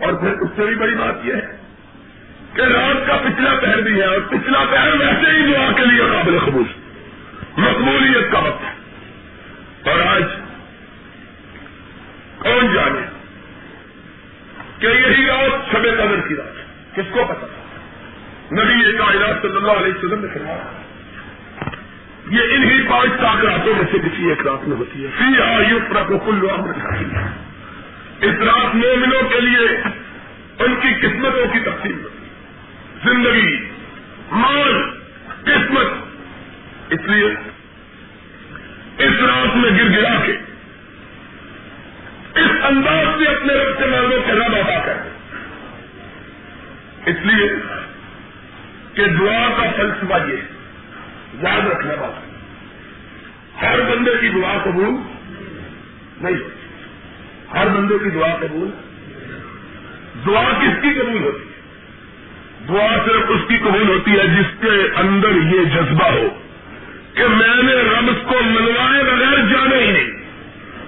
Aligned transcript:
اور 0.00 0.12
پھر 0.12 0.28
اس 0.28 0.50
سے 0.56 0.66
بھی 0.66 0.74
بڑی 0.74 0.94
بات 0.94 1.26
یہ 1.26 1.34
ہے 1.34 1.56
کہ 2.54 2.60
رات 2.60 3.06
کا 3.06 3.16
پچھلا 3.16 3.50
پہر 3.62 3.80
بھی 3.80 4.00
ہے 4.00 4.06
اور 4.06 4.20
پچھلا 4.28 4.64
پہر 4.70 4.92
ویسے 5.00 5.30
ہی 5.30 5.52
دعا 5.52 5.72
کے 5.76 5.84
لیے 5.84 6.02
قابل 6.12 6.38
قبول 6.38 6.64
مقبولیت 7.56 8.32
کا 8.32 8.38
وقت 8.38 8.64
ہے۔ 8.64 8.80
اور 9.90 10.00
آج 10.00 10.22
کون 12.38 12.74
جانے 12.74 13.00
کہ 14.78 14.86
یہی 14.86 15.26
رات 15.26 15.72
شب 15.72 15.82
قدر 15.82 16.28
کی 16.28 16.36
رات 16.36 16.56
کس 16.96 17.04
کو 17.10 17.24
پتا 17.28 17.46
نبی 18.52 18.92
کائنات 18.92 19.42
صلی 19.42 19.56
اللہ 19.56 19.72
علیہ 19.72 19.92
وسلم 19.94 20.20
نے 20.20 20.26
فرمایا، 20.34 20.70
یہ 22.30 22.54
انہی 22.54 22.82
پانچ 22.88 23.10
سات 23.10 23.44
راتوں 23.44 23.74
میں 23.74 23.84
سے 23.92 23.98
کسی 23.98 24.28
ایک 24.28 24.46
رات 24.46 24.68
میں 24.68 24.76
ہوتی 24.76 25.06
ہے۔ 25.06 25.10
فی 25.18 25.42
آیو 25.42 25.78
پر 25.88 26.18
کل 26.26 26.46
اس 28.22 28.34
رات 28.38 28.74
مومنوں 28.74 29.28
کے 29.28 29.40
لیے 29.40 29.68
ان 30.58 30.74
کی 30.74 31.06
قسمتوں 31.06 31.52
کی 31.52 31.58
تقسیم۔ 31.58 32.02
زندگی، 33.04 33.56
مال، 34.30 34.90
قسمت۔ 35.44 35.86
اس 36.92 37.00
لیے 37.04 37.26
اس 38.98 39.22
رات 39.22 39.56
میں 39.56 39.70
گر 39.70 39.98
گرا 39.98 40.20
کے 40.26 40.32
اس 42.40 42.64
انداز 42.64 43.06
سے 43.18 43.28
اپنے 43.28 43.54
رب 43.54 43.78
سے 43.78 43.86
مانگو 43.86 44.16
کے 44.26 44.32
رب 44.32 44.54
ادا 44.54 44.78
کر۔ 44.86 44.94
اس 47.06 47.16
لیے 47.22 47.52
کہ 48.94 49.06
دعا 49.06 49.48
کا 49.56 49.70
فلسفہ 49.76 50.30
یہ 50.30 50.36
یاد 51.48 51.66
رکھنے 51.66 51.94
والا 51.94 52.20
ہر 53.62 53.80
بندے 53.80 54.10
کی 54.20 54.28
دعا 54.28 54.58
قبول 54.64 54.94
نہیں۔ 56.20 56.59
ہر 57.54 57.66
بندے 57.66 57.94
کی 58.04 58.10
دعا 58.10 58.36
قبول؟ 58.40 58.70
دعا 60.26 60.44
کس 60.44 60.82
کی 60.82 60.88
قبول 61.00 61.22
ہوتی؟ 61.22 61.44
ہے 61.44 61.50
دعا 62.68 62.96
صرف 63.06 63.22
اس 63.28 63.40
کی 63.48 63.56
قبول 63.56 63.88
ہوتی 63.88 64.10
ہے 64.10 64.26
جس 64.26 64.60
کے 64.60 64.88
اندر 64.96 65.28
یہ 65.28 65.64
جذبہ 65.64 66.06
ہو 66.06 66.40
کہ 67.14 67.26
میں 67.26 67.62
نے 67.62 67.74
رب 67.74 68.28
کو 68.28 68.34
منوائے 68.44 69.04
بغیر 69.04 69.52
جانے 69.52 69.76
ہی 69.76 69.90
نہیں۔ 69.90 70.10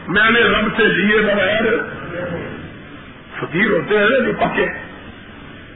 میں 0.09 0.31
نے 0.31 0.41
رب 0.41 0.69
سے 0.77 0.85
لیے 0.85 1.19
بغیر 1.19 1.63
فقیر 3.41 3.71
ہوتے 3.71 3.99
ہیں 3.99 4.09
جو 4.09 4.33
پکے 4.41 4.67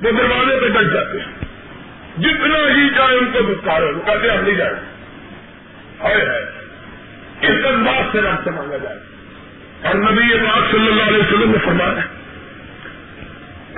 وہ 0.02 0.10
دروازے 0.10 0.60
پہ 0.60 0.68
ڈٹ 0.68 0.92
جاتے 0.94 1.18
ہیں۔ 1.20 1.46
جتنا 2.18 2.58
ہی 2.58 2.88
جائے 2.96 3.16
ان 3.16 3.24
کو 3.32 3.52
دکھا 3.52 3.80
رہے 3.80 3.86
کہتے 4.06 4.30
ہم 4.30 4.44
نہیں 4.44 4.54
جائیں۔ 4.54 4.74
ہے 6.00 6.38
اس 7.40 7.66
انداز 7.66 8.04
سے 8.12 8.20
رب 8.20 8.44
سے 8.44 8.50
مانگا 8.50 8.76
جائے؟ 8.76 9.15
اور 9.82 9.94
نبی 9.94 10.34
پاک 10.34 10.70
صلی 10.70 10.86
اللہ 10.86 11.02
علیہ 11.02 11.18
وسلم 11.18 11.50
نے 11.50 11.58
فرمایا، 11.64 11.94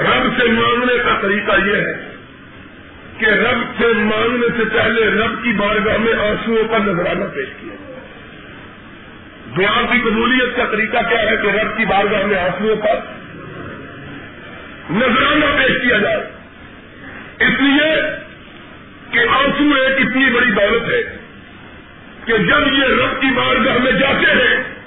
رب 0.03 0.41
سے 0.41 0.49
مانگنے 0.49 0.99
کا 1.05 1.19
طریقہ 1.23 1.53
یہ 1.67 1.77
ہے 1.77 2.15
کہ 3.19 3.27
رب 3.27 3.83
سے 3.83 3.87
مانگنے 3.97 4.47
سے 4.57 4.65
پہلے 4.73 5.11
رب 5.11 5.45
کی 5.45 5.53
بارگاہ 5.53 5.97
میں 5.97 6.13
آنسو 6.13 6.63
کا 6.71 6.79
نظرانہ 6.79 7.25
پیش 7.35 7.49
کیا۔ 7.61 8.01
دعا 9.57 9.83
کی 9.93 9.99
قبولیت 10.01 10.57
کا 10.57 10.65
طریقہ 10.65 10.99
کیا 11.09 11.31
ہے 11.31 11.37
کہ 11.37 11.47
رب 11.47 11.79
کی 11.79 11.85
بارگاہ 11.85 12.27
میں 12.27 12.39
آنسو 12.39 12.75
کا 12.83 12.95
نظرانہ 14.91 15.45
پیش 15.45 15.83
کیا 15.83 15.99
جائے۔ 15.99 16.25
اس 17.41 17.61
لیے 17.61 18.01
کہ 19.11 19.19
آنسو 19.19 19.75
ایک 19.75 20.01
اتنی 20.01 20.31
بڑی 20.31 20.51
دولت 20.51 20.89
ہے 20.91 21.03
کہ 22.25 22.39
جب 22.39 22.73
یہ 22.73 23.05
رب 23.05 23.21
کی 23.21 23.27
بارگاہ 23.35 23.77
میں 23.79 23.93
جاتے 23.93 24.33
ہیں 24.33 24.78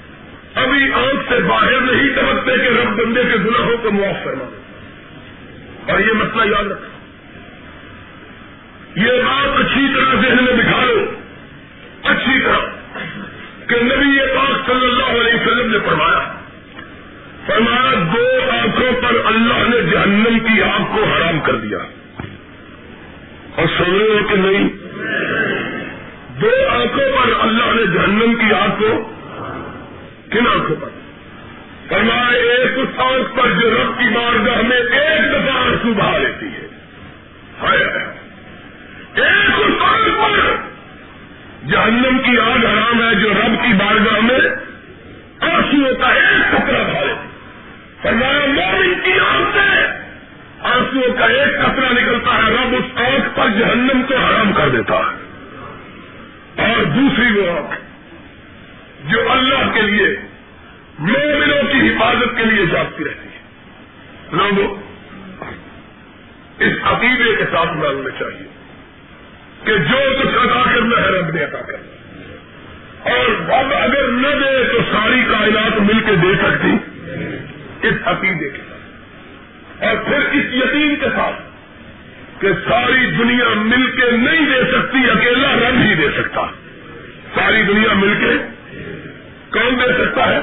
ابھی 0.54 0.92
آنکھ 0.92 1.32
سے 1.32 1.40
باہر 1.40 1.80
نہیں 1.80 2.08
سمجھتے 2.16 2.58
کہ 2.58 2.68
رب 2.68 3.02
بندے 3.02 3.22
کے 3.22 3.36
گناہوں 3.36 3.76
کو 3.82 3.90
معاف 3.90 4.24
کرنا 4.24 4.44
اور 5.92 6.00
یہ 6.00 6.12
مسئلہ 6.12 6.56
یاد 6.56 6.64
رکھنا 6.64 6.92
یہ 8.96 9.22
بات 9.22 9.60
اچھی 9.60 9.86
طرح 9.94 10.20
ذہن 10.20 10.44
میں 10.44 10.52
بٹھا 10.52 10.84
لو 10.84 11.04
اچھی 12.02 12.40
طرح۔ 12.40 12.58
کہ 13.66 13.76
نبی 13.82 14.18
پاک 14.18 14.66
صلی 14.66 14.86
اللہ 14.86 15.04
علیہ 15.04 15.34
وسلم 15.34 15.72
نے 15.72 15.78
فرمایا 15.86 16.32
فرمایا، 17.46 17.94
دو 18.14 18.50
آنکھوں 18.50 19.02
پر 19.02 19.16
اللہ 19.24 19.68
نے 19.68 19.90
جہنم 19.90 20.38
کی 20.38 20.62
آگ 20.62 20.96
کو 20.96 21.04
حرام 21.04 21.40
کر 21.40 21.54
دیا۔ 21.54 21.78
اور 23.56 23.66
سن 23.66 23.96
رہے 23.96 24.08
ہو 24.08 24.28
کہ 24.28 24.34
نہیں، 24.34 24.68
دو 26.40 26.50
آنکھوں 26.70 27.16
پر 27.16 27.30
اللہ 27.40 27.64
نے 27.64 27.86
جہنم 27.86 28.34
کی 28.34 28.54
آگ 28.54 28.68
کو 28.68 29.11
کن 30.32 30.46
آنکھوں 30.46 30.76
پر؟ 30.80 30.88
فرمایا، 31.88 32.28
ایک 32.28 32.78
اس 32.78 33.00
آنکھ 33.00 33.36
پر 33.36 33.50
جو 33.50 33.70
رب 33.70 33.98
کی 33.98 34.04
بارگاہ 34.14 34.62
میں 34.62 34.76
ایک 34.76 35.32
دفعہ 35.32 35.56
آنسو 35.56 35.92
بہا 35.92 36.18
لیتی 36.18 36.46
ہے۔ 36.46 36.68
ایک 39.14 39.50
اس 39.58 39.82
آنکھ 39.82 40.08
پر 40.08 40.56
جہنم 41.68 42.18
کی 42.18 42.38
آگ 42.38 42.66
حرام 42.66 43.02
ہے 43.02 43.14
جو 43.14 43.28
رب 43.28 43.62
کی 43.62 43.72
بارگاہ 43.72 44.20
میں 44.20 44.48
آنسو 45.40 45.84
ہوتا 45.86 46.14
ہے، 46.14 46.20
ایک 46.20 46.52
کپڑا 46.52 46.82
بہا 46.82 47.04
لیتی 47.04 47.28
فرمایا، 48.02 48.46
مومن 48.46 48.94
کی 49.04 49.12
آنکھ 49.12 49.56
سے 49.56 49.86
آنسو 50.60 51.12
کا 51.18 51.24
ایک 51.24 51.62
کپڑا 51.62 51.92
نکلتا 51.92 52.38
ہے، 52.38 52.50
رب 52.50 52.74
اس 52.78 53.00
آنکھ 53.00 53.36
پر 53.36 53.48
جہنم 53.58 54.02
کو 54.08 54.16
حرام 54.16 54.52
کر 54.52 54.68
دیتا 54.68 54.94
ہے۔ 54.94 55.22
اور 56.56 56.84
دوسری 56.84 57.40
وہ 57.40 57.58
آنکھ 57.58 57.91
جو 59.04 59.32
اللہ 59.32 59.72
کے 59.74 59.82
لیے 59.82 60.16
مومنوں 60.98 61.72
کی 61.72 61.88
حفاظت 61.88 62.38
کے 62.38 62.44
لیے 62.44 62.66
جاگتی 62.66 63.04
رہتی 63.04 63.28
ہے۔ 63.28 63.42
لوگوں، 64.32 64.82
اس 66.58 66.72
عقیدے 66.82 67.36
کے 67.36 67.44
ساتھ 67.44 67.76
مانگنا 67.76 68.10
چاہیے 68.18 68.48
کہ 69.64 69.76
جو 69.76 70.22
کچھ 70.22 70.34
ادا 70.34 70.62
کرنا 70.74 70.96
ہے 71.00 71.06
رب 71.06 71.34
نے 71.34 71.44
عطا 71.44 71.58
کرنا 71.58 71.92
اور 73.10 73.30
رب 73.30 73.74
اگر 73.74 74.08
نہ 74.08 74.28
دے 74.28 74.64
تو 74.64 74.78
ساری 74.92 75.22
کائنات 75.30 75.80
مل 75.80 76.00
کے 76.06 76.16
دے 76.16 76.34
سکتی۔ 76.34 76.76
اس 77.88 77.94
عقیدے 78.04 78.50
کے 78.50 78.58
ساتھ۔ 78.68 78.72
اور 79.84 79.96
پھر 80.04 80.18
اس 80.18 80.54
یقین 80.54 80.96
کے 80.96 81.06
ساتھ 81.16 81.42
کہ 82.40 82.48
ساری 82.68 83.06
دنیا 83.06 83.48
مل 83.56 83.90
کے 83.90 84.10
نہیں 84.10 84.46
دے 84.46 84.62
سکتی، 84.72 84.98
اکیلا 85.10 85.54
رب 85.54 85.80
ہی 85.80 85.94
دے 85.94 86.08
سکتا۔ 86.16 86.40
ساری 87.34 87.62
دنیا 87.62 87.92
مل 87.92 88.14
کے 88.20 88.61
کون 89.52 89.78
دے 89.78 90.04
سکتا 90.04 90.28
ہے؟ 90.28 90.38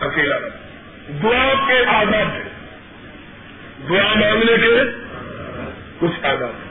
اکیلا۔ 0.00 0.36
دعا 1.22 1.52
کے 1.66 1.84
آداب 1.86 2.28
ہے 2.34 2.42
دعا 3.88 4.14
مانگنے 4.14 4.56
کے 4.56 4.82
کچھ 5.98 6.26
آداب 6.26 6.66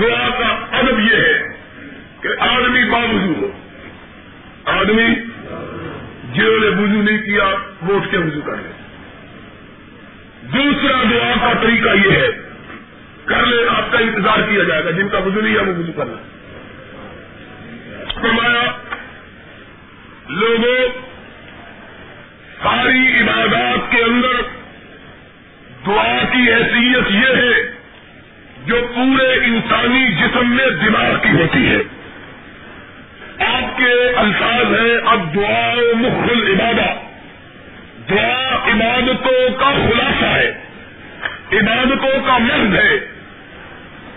دعا 0.00 0.28
کا 0.28 0.76
ادب 0.76 1.00
یہ 1.00 1.16
ہے 1.16 1.42
کہ 2.20 2.28
آدمی 2.38 2.90
باوجود 2.90 3.36
ہو۔ 3.36 3.50
آدمی 4.64 5.14
جنہوں 6.32 6.60
نے 6.60 6.66
وضو 6.66 7.02
نہیں 7.02 7.18
کیا، 7.18 7.44
وہ 7.82 7.96
اٹھ 7.96 8.10
کے 8.10 8.18
وضو 8.18 8.40
کر 8.40 8.56
لے۔ 8.56 8.72
دوسرا 10.42 11.02
دعا 11.02 11.32
کا 11.40 11.60
طریقہ 11.62 12.08
یہ 12.08 12.10
ہے، 12.10 12.28
کر 13.24 13.46
لے، 13.46 13.68
آپ 13.68 13.92
کا 13.92 13.98
انتظار 13.98 14.38
کیا 14.38 14.62
جائے 14.62 14.84
گا۔ 14.84 14.90
جن 14.90 15.08
کا 15.08 15.18
وضو 15.18 15.40
نہیں 15.40 15.54
ہے، 15.54 15.60
وہ 15.60 15.78
وضو 15.78 15.92
کر 15.92 16.06
لیں۔ 16.06 16.36
فرمایا 18.22 18.62
لوگوں، 20.28 20.88
ساری 22.62 23.20
عبادات 23.20 23.92
کے 23.92 24.02
اندر 24.02 24.42
دعا 25.86 26.18
کی 26.32 26.52
حیثیت 26.52 27.10
یہ 27.10 27.36
ہے 27.36 27.76
جو 28.66 28.86
پورے 28.94 29.32
انسانی 29.32 30.06
جسم 30.14 30.56
میں 30.56 30.66
دماغ 30.86 31.22
کی 31.22 31.30
ہوتی 31.30 31.66
ہے۔ 31.66 31.78
آپ 33.46 33.78
کے 33.78 34.08
الفاظ 34.16 34.80
ہیں، 34.80 34.96
اب 35.06 35.34
دعا 35.34 35.74
مخل 35.96 36.54
عبادت 36.54 37.06
دعا 38.10 38.56
عبادتوں 38.56 39.58
کا 39.58 39.70
خلاصہ 39.70 40.26
ہے، 40.26 40.48
عبادتوں 41.52 42.26
کا 42.26 42.38
مرد 42.38 42.74
ہے۔ 42.74 42.94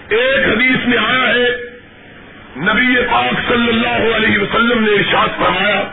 ایک 0.10 0.48
حدیث 0.48 0.88
میں 0.88 0.98
آیا 0.98 1.34
ہے، 1.34 1.48
نبی 2.58 2.96
پاک 3.12 3.52
صلی 3.52 3.68
اللہ 3.68 4.16
علیہ 4.16 4.40
وسلم 4.40 4.84
نے 4.84 4.92
ارشاد 4.92 5.28
فرمایا 5.40 5.84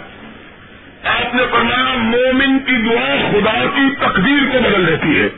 آپ 1.07 1.35
نے 1.35 1.43
فرمایا 1.51 1.95
مومن 1.95 2.59
کی 2.59 2.91
دعا 2.91 3.31
خدا 3.31 3.65
کی 3.75 3.95
تقدیر 4.01 4.53
کو 4.53 4.59
بدل 4.59 4.87
دیتی 4.87 5.21
ہے۔ 5.21 5.29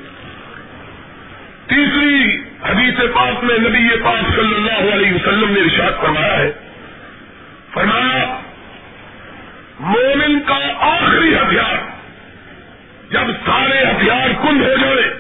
تیسری 1.67 2.43
حدیث 2.69 3.15
پاک 3.15 3.44
میں 3.44 3.59
نبی 3.59 3.97
پاک 4.05 4.37
صلی 4.37 4.55
اللہ 4.55 4.94
علیہ 4.94 5.15
وسلم 5.15 5.50
نے 5.50 5.61
ارشاد 5.61 6.03
فرمایا 6.03 6.38
ہے۔ 6.38 6.53
فرمایا، 7.75 8.41
مومن 9.81 10.41
کا 10.41 10.59
آخری 10.79 11.35
ہتھیار 11.35 11.99
جب 13.11 13.31
سارے 13.47 13.85
ہتھیار 13.85 14.29
کل 14.43 14.61
ہو 14.61 14.75
جائے، 14.81 15.15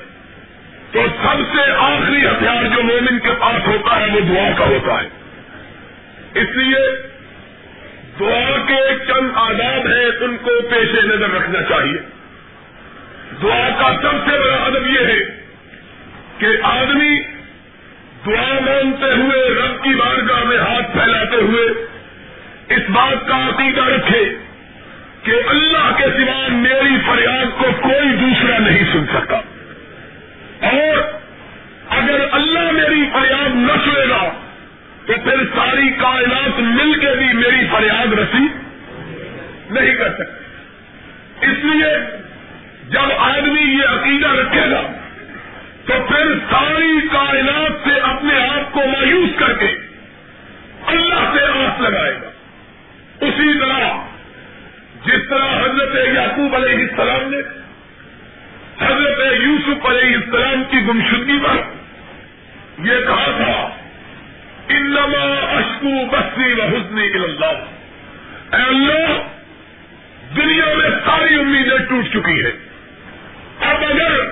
تو 0.92 1.02
سب 1.22 1.56
سے 1.56 1.72
آخری 1.78 2.26
ہتھیار 2.26 2.76
جو 2.76 2.82
مومن 2.82 3.18
کے 3.18 3.30
پاس 3.38 3.66
ہوتا 3.66 4.00
ہے 4.00 4.06
وہ 4.06 4.20
دعا 4.20 4.50
کا 4.58 4.64
ہوتا 4.64 5.02
ہے۔ 5.02 5.08
اس 6.34 6.56
لیے 6.56 7.07
دعا 8.20 8.56
کے 8.68 9.04
چند 9.06 9.28
آداب 9.34 9.88
ہیں، 9.88 10.06
ان 10.20 10.36
کو 10.36 10.50
پیش 10.70 11.04
نظر 11.04 11.30
رکھنا 11.30 11.62
چاہیے۔ 11.62 11.98
دعا 13.42 13.68
کا 13.78 13.96
سب 14.02 14.30
سے 14.30 14.38
بڑا 14.38 14.56
ادب 14.56 14.86
یہ 14.86 15.06
ہے 15.06 15.18
کہ 16.38 16.46
آدمی 16.62 17.20
دعا 18.26 18.52
مانتے 18.52 19.12
ہوئے، 19.12 19.54
رب 19.54 19.84
کی 19.84 19.94
بارگاہ 19.94 20.44
میں 20.44 20.58
ہاتھ 20.58 20.92
پھیلاتے 20.92 21.36
ہوئے 21.36 21.66
اس 22.68 22.90
بات 22.90 23.28
کا 23.28 23.48
عقیدہ 23.48 23.84
رکھے 23.84 24.24
کہ 25.22 25.32
اللہ 25.48 25.90
کے 25.96 26.04
سوا 26.04 26.48
میری 26.48 26.96
فریاد 27.06 27.58
کو 27.58 27.66
کوئی 27.82 28.16
دوسرا 28.16 28.58
نہیں 28.58 28.84
سن 28.92 29.06
سکتا۔ 29.06 29.36
اور 30.66 31.12
اگر 31.88 32.26
اللہ 32.32 32.70
میری 32.70 33.04
فریاد 33.12 33.48
نہ 33.54 33.72
سنے 33.84 34.08
گا 34.08 34.47
تو 35.08 35.14
پھر 35.24 35.44
ساری 35.54 35.90
کائنات 35.90 36.60
مل 36.60 36.92
کے 37.00 37.16
بھی 37.18 37.32
میری 37.32 37.66
فریاد 37.72 38.12
رسی 38.12 38.46
نہیں 39.70 39.94
کر 39.94 40.12
سکتے 40.12 41.46
اس 41.46 41.64
لیے 41.64 41.92
جب 42.88 43.12
آدمی 43.18 43.60
یہ 43.60 43.88
عقیدہ 43.88 44.28
رکھے 44.28 44.70
گا، 44.70 44.82
تو 45.86 45.92
پھر 46.08 46.34
ساری 46.50 47.00
کائنات 47.12 47.88
سے 47.88 48.00
اپنے 48.00 48.38
آپ 48.38 48.72
کو 48.72 48.80
مایوس 48.86 49.30
کر 49.38 49.52
کے 49.52 49.74
اللہ 50.86 51.34
سے 51.34 51.44
آس 51.44 51.80
لگائے 51.80 52.14
گا۔ 52.22 52.30
اسی 53.26 53.58
طرح 53.58 54.06
جس 55.06 55.28
طرح 55.30 55.64
حضرت 55.64 55.96
یعقوب 56.14 56.54
علیہ 56.54 56.86
السلام 56.90 57.30
نے 57.30 57.40
حضرت 58.86 59.20
یوسف 59.42 59.86
علیہ 59.86 60.16
السلام 60.16 60.62
کی 60.70 60.78
گمشدگی 60.88 61.38
پر 61.46 61.56
یہ 62.84 63.06
کہا 63.06 63.30
تھا 63.36 63.68
انما 64.68 65.40
اشکو 65.58 66.06
بسری 66.06 66.52
و 66.52 66.62
حسنی 66.62 67.02
اللہ 67.02 67.64
اے 68.56 68.62
اللہ، 68.62 69.22
دنیا 70.36 70.74
میں 70.76 70.90
ساری 71.04 71.34
امیدیں 71.34 71.78
ٹوٹ 71.88 72.04
چکی 72.12 72.44
ہے 72.44 72.50
اب 73.60 73.76
اگر 73.84 74.30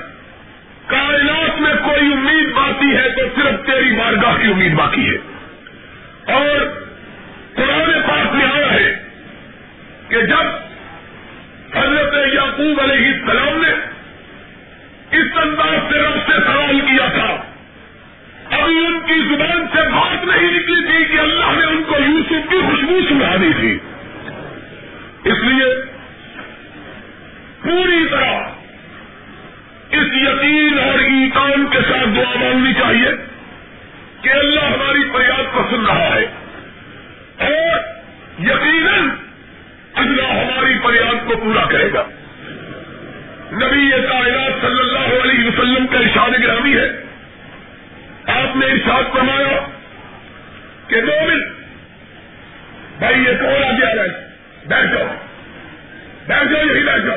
کائنات 0.86 1.60
میں 1.60 1.74
کوئی 1.74 2.12
امید 2.12 2.52
باقی 2.54 2.96
ہے 2.96 3.08
تو 3.10 3.20
صرف 3.36 3.66
تیری 3.66 3.96
بارگاہ 3.96 4.36
کی 4.42 4.48
امید 4.48 4.74
باقی 4.74 5.10
ہے۔ 5.10 5.16
اور 6.32 6.80
قرآن 7.54 8.02
پاک 8.06 8.34
میں 8.34 8.46
آیا 8.54 8.72
ہے 8.72 9.02
کہ 10.08 10.20
جب 10.20 10.46
حضرت 11.78 12.14
یعقوب 12.34 12.80
علیہ 12.80 13.06
السلام 13.06 13.62
نے 13.62 13.70
اس 15.10 15.36
انداز 15.36 15.92
سے 15.92 15.98
رب 15.98 16.18
سے 16.26 16.32
سوال 16.32 16.80
کیا 16.80 17.06
تھا 17.06 17.45
ابھی 18.66 18.86
ان 18.86 19.00
کی 19.00 19.14
زبان 19.14 19.66
سے 19.74 19.88
بات 19.88 20.24
نہیں 20.24 20.50
نکلی 20.50 20.82
تھی 20.86 21.04
کہ 21.04 21.20
اللہ 21.20 21.44
نے 21.44 21.66
ان 21.66 21.82
کو 21.82 21.94
یوسف 22.06 22.50
کی 22.50 22.56
خوشبو 22.70 22.98
سنا 23.08 23.36
دی 23.36 23.52
تھی۔ 23.60 23.78
اس 25.24 25.38
لیے 25.42 25.84
پوری 27.62 28.06
طرح 28.10 28.40
اس 29.90 30.14
یقین 30.14 30.78
اور 30.78 30.98
ایمان 30.98 31.66
کے 31.66 31.78
ساتھ 31.80 32.08
دعا 32.16 32.34
مانگنی 32.34 32.72
چاہیے 32.72 33.10
کہ 34.22 34.28
اللہ 34.28 34.60
ہماری 34.60 35.10
فریاد 35.12 35.54
کو 35.54 35.62
سن 35.70 35.86
رہا 35.86 36.14
ہے۔ 36.14 36.26
اور 37.38 37.78
یقیناً 38.38 39.08
اللہ 39.94 40.28
ہماری 40.28 40.74
فریاد 40.82 41.28
کو 41.28 41.36
پورا 41.36 41.64
کرے 41.64 41.92
گا۔ 41.92 42.04
نبی 43.52 43.90
کائنات 43.90 44.60
صلی 44.60 44.80
اللہ 44.80 45.22
علیہ 45.22 45.48
وسلم 45.48 45.86
کا 45.86 45.98
ارشاد 45.98 46.42
گرامی 46.42 46.76
ہے۔ 46.76 47.05
آپ 48.26 48.56
نے 48.56 48.66
ارشاد 48.66 49.02
فرمایا 49.12 49.58
کہ 50.86 51.00
دو 51.00 51.26
بھائی، 52.98 53.20
یہ 53.20 53.32
کون 53.40 53.64
آ 53.64 53.70
گیا 53.70 54.02
ہے؟ 54.02 54.28
بیٹھ 54.66 54.86
جاؤ۔ 54.94 55.14
بیٹھ 56.26 56.52
جاؤ، 56.52 56.62
یہی 56.62 56.84
بیٹھ 56.84 57.06
جاؤ۔ 57.06 57.16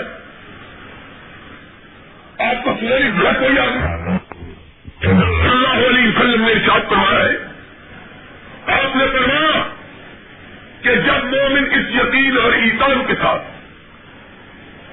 آپ 2.47 2.63
کو 2.63 2.73
پوری 2.73 3.11
بھڑک 3.11 3.38
ہو 3.41 3.47
جائے 3.56 3.69
اللہ 5.03 5.88
علیہ 5.88 6.07
وسلم 6.09 6.45
نے 6.45 6.51
ارشاد 6.51 6.89
فرمایا 6.89 7.25
ہے۔ 7.25 7.38
آپ 8.73 8.95
نے 8.95 9.05
فرمایا 9.12 9.63
کہ 10.81 10.95
جب 10.95 11.23
مومن 11.23 11.63
اس 11.71 11.95
یقین 11.95 12.38
اور 12.44 12.53
ایمان 12.53 13.05
کے 13.07 13.13
ساتھ 13.21 13.44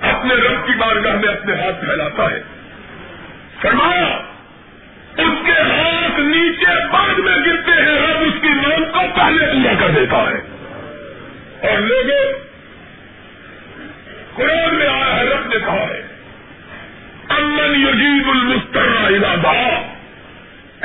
اپنے 0.04 0.34
رب 0.34 0.66
کی 0.66 0.72
بارگاہ 0.72 1.14
میں 1.14 1.28
اپنے 1.28 1.54
ہاتھ 1.54 1.84
پھیلاتا 1.84 2.30
ہے، 2.30 2.42
فرمایا 3.62 4.22
اس 5.18 5.46
کے 5.46 5.52
ہاتھ 5.52 6.20
نیچے 6.20 6.92
بعد 6.92 7.18
میں 7.18 7.36
گرتے 7.36 7.72
ہیں، 7.72 7.98
رب 7.98 8.18
اس 8.20 8.42
کی 8.42 8.48
مان 8.48 8.84
کو 8.84 9.00
پہلے 9.14 9.46
پورا 9.46 9.72
کر 9.80 9.88
دیتا 9.88 10.16
ہے۔ 10.16 10.56
اور 11.60 11.78
لوگوں، 11.78 12.32
قرآن 14.34 14.74
میں 14.74 14.88
آیا 14.88 15.16
ہے، 15.16 15.24
رب 15.24 15.46
نے 15.46 15.58
کہا 15.66 15.86
ہے، 15.90 16.02
امن 17.28 17.82
یجیب 17.88 18.28
المستر 18.28 18.80
ارادہ 18.80 19.48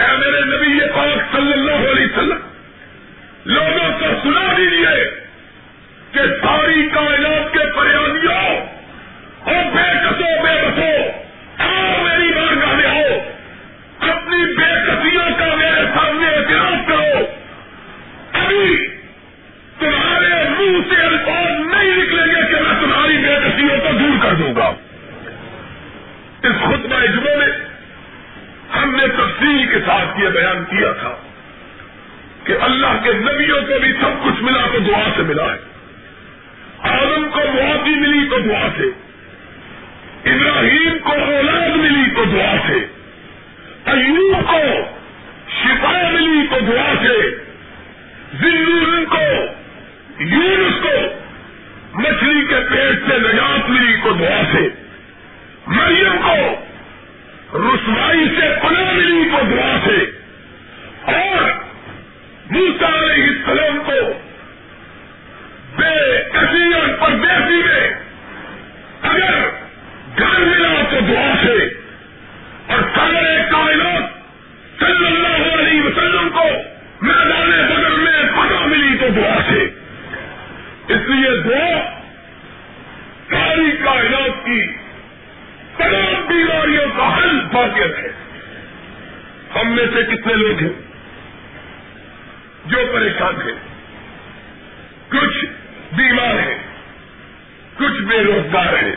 اے 0.02 0.18
میرے 0.18 0.46
نبی 0.46 0.80
پاک 0.80 1.36
صلی 1.36 1.54
اللہ 1.54 1.90
علیہ 1.92 2.06
وسلم، 2.06 2.38
لوگوں 3.46 4.00
کو 4.00 4.06
سنا 4.24 4.54
دیجیے 4.58 5.22
کہ 6.12 6.20
ساری 6.20 6.90
کائنات 6.94 7.54
کے 7.54 7.60
پریادیوں 7.60 8.58
اور 9.44 9.72
بے 9.74 9.92
کسو 10.04 10.44
بے 10.44 10.68
بسو 10.68 11.20
آؤ 11.64 12.04
میری 12.04 12.34
بارگاہ 12.34 12.76
میں 12.76 12.86
آؤ۔ 12.86 13.01
اپنی 14.02 14.46
بے 14.46 14.86
کسیوں 14.88 15.26
کا 15.40 15.56
میرے 15.56 15.86
سامنے 15.96 16.28
احتیاط 16.28 16.90
کرو۔ 16.90 17.26
ابھی 18.34 18.88
تمہارے 19.80 20.50
منہ 20.50 20.94
سے 20.94 21.02
الفاظ 21.02 21.76
نہیں 21.76 21.98
نکلیں 21.98 22.26
گے 22.26 22.48
کہ 22.48 22.62
میں 22.62 22.82
تمہاری 22.82 23.18
بے 23.18 23.36
کسیوں 23.48 23.80
کو 23.80 23.98
دور 23.98 24.24
کر 24.24 24.34
دوں 24.34 24.56
گا۔ 24.56 24.74
اس 26.44 26.56
خطبہ 26.60 26.96
اجموں 26.96 27.38
میں 27.38 27.48
ہم 28.78 28.96
نے 28.96 29.08
تفصیل 29.08 29.68
کے 29.72 29.78
ساتھ 29.86 30.20
یہ 30.20 30.30
بیان 30.30 30.64
کیا 30.66 30.92
تھا 30.92 31.16
کہ 32.44 32.54
اللہ 32.62 33.04
کے 33.04 33.14
نبیوں 33.14 33.62
کو 33.62 33.80
بھی 33.80 33.94
سب 33.94 34.24
کچھ 34.24 34.44
ملا 34.44 34.68
تو 34.74 34.80
دعا 34.80 35.10
سے 35.16 35.22
ملا 35.22 35.54
ہے۔ 35.54 35.60
آدم 36.80 37.30
کو 37.30 37.40
معافی 37.40 37.96
ملی 37.96 38.30
تو 38.30 38.40
دعا 38.40 38.68
سے۔ 38.78 38.84
ابراہیم 40.30 40.98
کو 41.04 41.12
اولاد 41.12 41.70
ملی 41.70 42.16
تو 42.16 42.26
دعا 42.26 42.56
سے۔ 42.68 42.91
ایوب 43.92 44.38
کو، 44.48 44.62
شفا 45.48 46.10
ملی 46.14 46.48
تو 46.48 46.60
دعا 46.60 46.94
سے۔ 47.02 47.36
زندور 48.34 49.06
کو، 49.06 49.46
یونس 50.20 50.82
کو، 50.82 51.22
مچھلی 51.94 52.46
کے 52.46 52.56
پیٹ 52.56 53.12
سے 53.12 53.18
نجات 53.20 53.70
ملی 53.70 53.96
تو 54.04 54.14
دعا 54.14 54.42
سے۔ 54.52 54.70
مریم 55.68 56.18
کو، 56.22 56.36
رسوائی 57.60 58.26
سے 58.40 58.56
پناہ 58.62 58.92
ملی 58.92 59.30
تو 59.32 59.56
دعا 59.56 59.78
سے۔ 59.86 60.22
اور 61.02 61.50
موسا 62.52 62.88
علیہ 62.88 63.24
السلام 63.24 63.80
کو، 63.86 64.20
بے 65.76 66.24
کسی 66.34 66.74
اور 66.74 66.88
پردیسی 67.00 67.64
میں 67.64 67.94
اگر 69.02 69.50
گھر 70.18 70.40
ملا 70.40 70.84
تو 70.90 71.00
دعا 71.00 71.34
سے 71.46 71.82
اور 72.68 72.80
سارے 72.96 73.38
کائنات 73.52 74.04
صلی 74.80 75.06
اللہ 75.06 75.54
علیہ 75.54 75.82
وسلم 75.82 76.30
کو 76.30 76.44
میدان 77.02 77.68
بدل 77.70 77.96
میں 77.96 78.24
پتہ 78.24 78.66
ملی 78.66 78.98
تو 79.00 79.01
دعا 79.16 79.38
سے۔ 79.50 79.64
اس 80.88 81.02
لیے 81.08 81.44
دعا 81.44 82.02
ساری 83.30 83.72
کائنات 83.84 84.46
کی 84.46 84.68
تمام 85.78 86.26
بیماریوں 86.28 86.86
کا 86.98 87.18
حل 87.18 87.40
باقیت 87.54 88.00
ہے۔ 88.00 88.12
ہم 89.56 89.76
میں 89.76 89.86
سے 89.94 90.04
کتنے 90.04 90.34
لوگ 90.34 90.60
ہیں 90.60 90.92
جو 92.66 92.78
پریشان 92.94 93.36
ہیں؟ 93.36 93.72
کچھ 95.10 95.46
بیمار 95.96 96.40
ہیں، 96.40 96.58
کچھ 97.78 98.02
بے 98.02 98.24
روزگار 98.24 98.84
ہیں، 98.84 98.96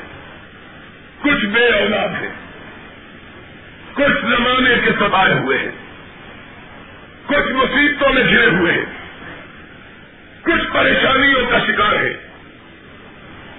کچھ 1.23 1.45
بے 1.45 1.67
اولاد 1.67 2.23
ہیں، 2.23 2.35
کچھ 3.95 4.27
زمانے 4.27 4.75
کے 4.85 4.91
ستائے 4.91 5.35
ہوئے 5.35 5.59
ہیں، 5.59 5.71
کچھ 7.27 7.53
مصیبتوں 7.53 8.13
میں 8.13 8.25
گھرے 8.25 8.47
ہوئے 8.47 8.73
ہیں۔ 8.73 8.94
کچھ 10.45 10.73
پریشانیوں 10.73 11.51
کا 11.51 11.59
شکار 11.59 11.95
ہے، 11.97 12.13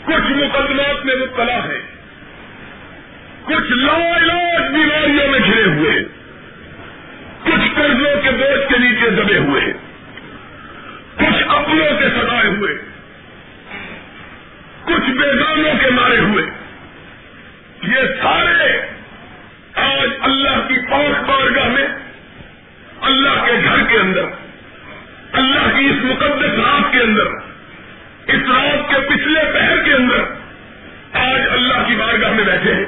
کچھ 0.05 0.31
مقدمات 0.31 1.05
میں 1.05 1.15
مبتلا 1.15 1.57
ہے، 1.63 1.79
کچھ 3.45 3.71
لا 3.71 3.97
علاج 4.17 4.61
بیماریوں 4.73 5.27
میں 5.27 5.39
گھرے 5.39 5.63
ہوئے 5.63 5.91
ہیں 5.91 6.03
کچھ 7.43 7.75
قرضوں 7.75 8.21
کے 8.23 8.31
بوجھ 8.31 8.69
کے 8.69 8.77
نیچے 8.77 9.09
دبے 9.09 9.37
ہوئے 9.37 9.61
ہیں 9.61 9.73
کچھ 11.15 11.43
اپنوں 11.47 11.99
کے 11.99 12.05
سدائے 12.05 12.47
ہوئے، 12.47 12.73
کچھ 14.85 15.09
بیگانوں 15.09 15.73
کے 15.81 15.89
مارے 15.89 16.19
ہوئے۔ 16.19 16.45
یہ 17.83 18.07
سارے 18.23 18.71
آج 19.75 20.09
اللہ 20.21 20.67
کی 20.67 20.79
پانچ 20.91 21.27
بارگاہ 21.27 21.67
میں، 21.67 21.87
اللہ 23.01 23.45
کے 23.45 23.53
گھر 23.63 23.83
کے 23.89 23.97
اندر 23.97 24.44
اللہ 25.37 25.79
کی 25.79 25.85
اس 25.85 26.05
مقدس 26.05 26.59
رات 26.65 26.93
کے 26.93 26.99
اندر، 26.99 27.25
اس 28.27 28.49
رات 28.49 28.89
کے 28.89 29.09
پچھلے 29.09 29.39
پہر 29.53 29.83
کے 29.83 29.93
اندر 29.93 30.19
آج 31.13 31.41
اللہ 31.51 31.87
کی 31.87 31.95
بارگاہ 31.95 32.31
میں 32.31 32.43
بیٹھے 32.43 32.73
ہیں۔ 32.73 32.85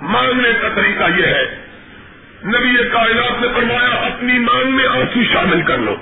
مانگنے 0.00 0.48
کا 0.60 0.68
طریقہ 0.74 1.04
یہ 1.18 1.26
ہے، 1.26 1.66
نبی 2.44 2.88
کائنات 2.92 3.40
نے 3.40 3.48
فرمایا، 3.54 3.88
اپنی 3.88 4.38
مانگ 4.38 4.76
میں 4.76 4.86
آنسو 4.86 5.20
شامل 5.32 5.62
کر 5.62 5.78
لو۔ 5.78 5.96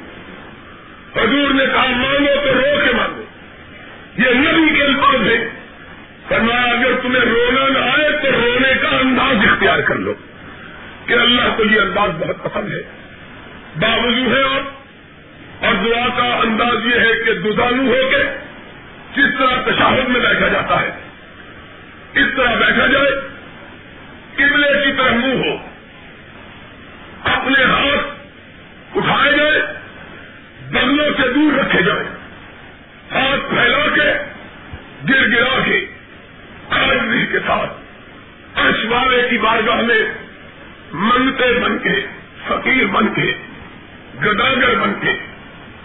حضور 1.16 1.54
نے 1.54 1.66
کہا، 1.66 1.86
مانگو 1.86 2.40
تو 2.44 2.54
رو 2.54 2.80
کے 2.84 2.96
مانگو۔ 2.96 3.24
یہ 4.18 4.34
نبی 4.34 4.78
کے 4.78 4.84
الفاظ 4.84 5.26
ہے 5.26 5.48
فرمایا، 6.28 6.62
اگر 6.62 7.00
تمہیں 7.02 7.24
رونا 7.24 7.68
نہ 7.68 7.78
آئے 7.78 8.10
تو 8.10 8.30
رونے 8.30 8.72
کا 8.82 8.88
انداز 8.88 9.36
اختیار 9.50 9.78
کر 9.78 9.94
لو۔ 9.94 10.14
کہ 11.06 11.14
اللہ 11.14 11.42
کو 11.56 11.64
یہ 11.64 11.80
انداز 11.80 12.10
بہت 12.18 12.44
پسند 12.44 12.72
ہے۔ 12.72 12.82
باوجود 13.80 14.38
ہے 14.38 14.42
آپ 14.42 14.62
اور 15.60 15.74
دعا 15.74 16.08
کا 16.16 16.34
انداز 16.34 16.86
یہ 16.86 17.00
ہے 17.00 17.14
کہ 17.24 17.32
دزانو 17.34 17.86
ہو 17.86 18.08
کے 18.10 18.22
جس 19.14 19.38
طرح 19.38 19.62
تشاہد 19.66 20.08
میں 20.08 20.20
بیٹھا 20.20 20.48
جاتا 20.48 20.80
ہے، 20.82 20.90
اس 22.14 22.26
طرح 22.36 22.54
بیٹھا 22.54 22.86
جائے، 22.86 23.10
قبلے 24.36 24.84
کی 24.84 24.92
طرح 24.92 25.10
منہ 25.10 25.42
ہو، 25.44 25.56
اپنے 27.24 27.64
ہاتھ 27.64 28.96
اٹھائے 28.96 29.32
جائے 29.38 29.62
بنگلوں 30.70 31.10
سے 31.16 31.28
دور 31.34 31.58
رکھے 31.58 31.82
جائے، 31.82 32.04
ہاتھ 33.12 33.50
پھیلا 33.50 33.86
کے، 33.94 34.12
گر 35.08 35.28
گرا 35.28 35.60
کے 35.64 35.80
آدمی 36.70 37.26
کے 37.26 37.38
ساتھ، 37.46 38.58
اشوارے 38.58 39.28
کی 39.30 39.38
بارگاہ 39.38 39.82
میں 39.82 40.00
منگتے 40.92 41.52
بن 41.60 41.78
کے، 41.78 42.00
فقیر 42.48 42.86
بن 42.86 43.08
کے، 43.14 43.32
گداگر 44.24 44.74
بن 44.74 44.92
کے 45.00 45.12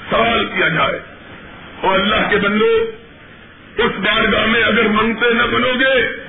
سوال 0.09 0.45
کیا 0.45 0.67
جائے۔ 0.67 0.99
اور 1.81 1.99
اللہ 1.99 2.29
کے 2.29 2.37
بندو 2.37 2.91
اس 3.77 3.91
بارگاہ 3.99 4.45
میں 4.45 4.63
اگر 4.63 4.83
منگتے 4.83 5.33
نہ 5.33 5.43
بنو 5.43 5.73
گے، 5.79 6.23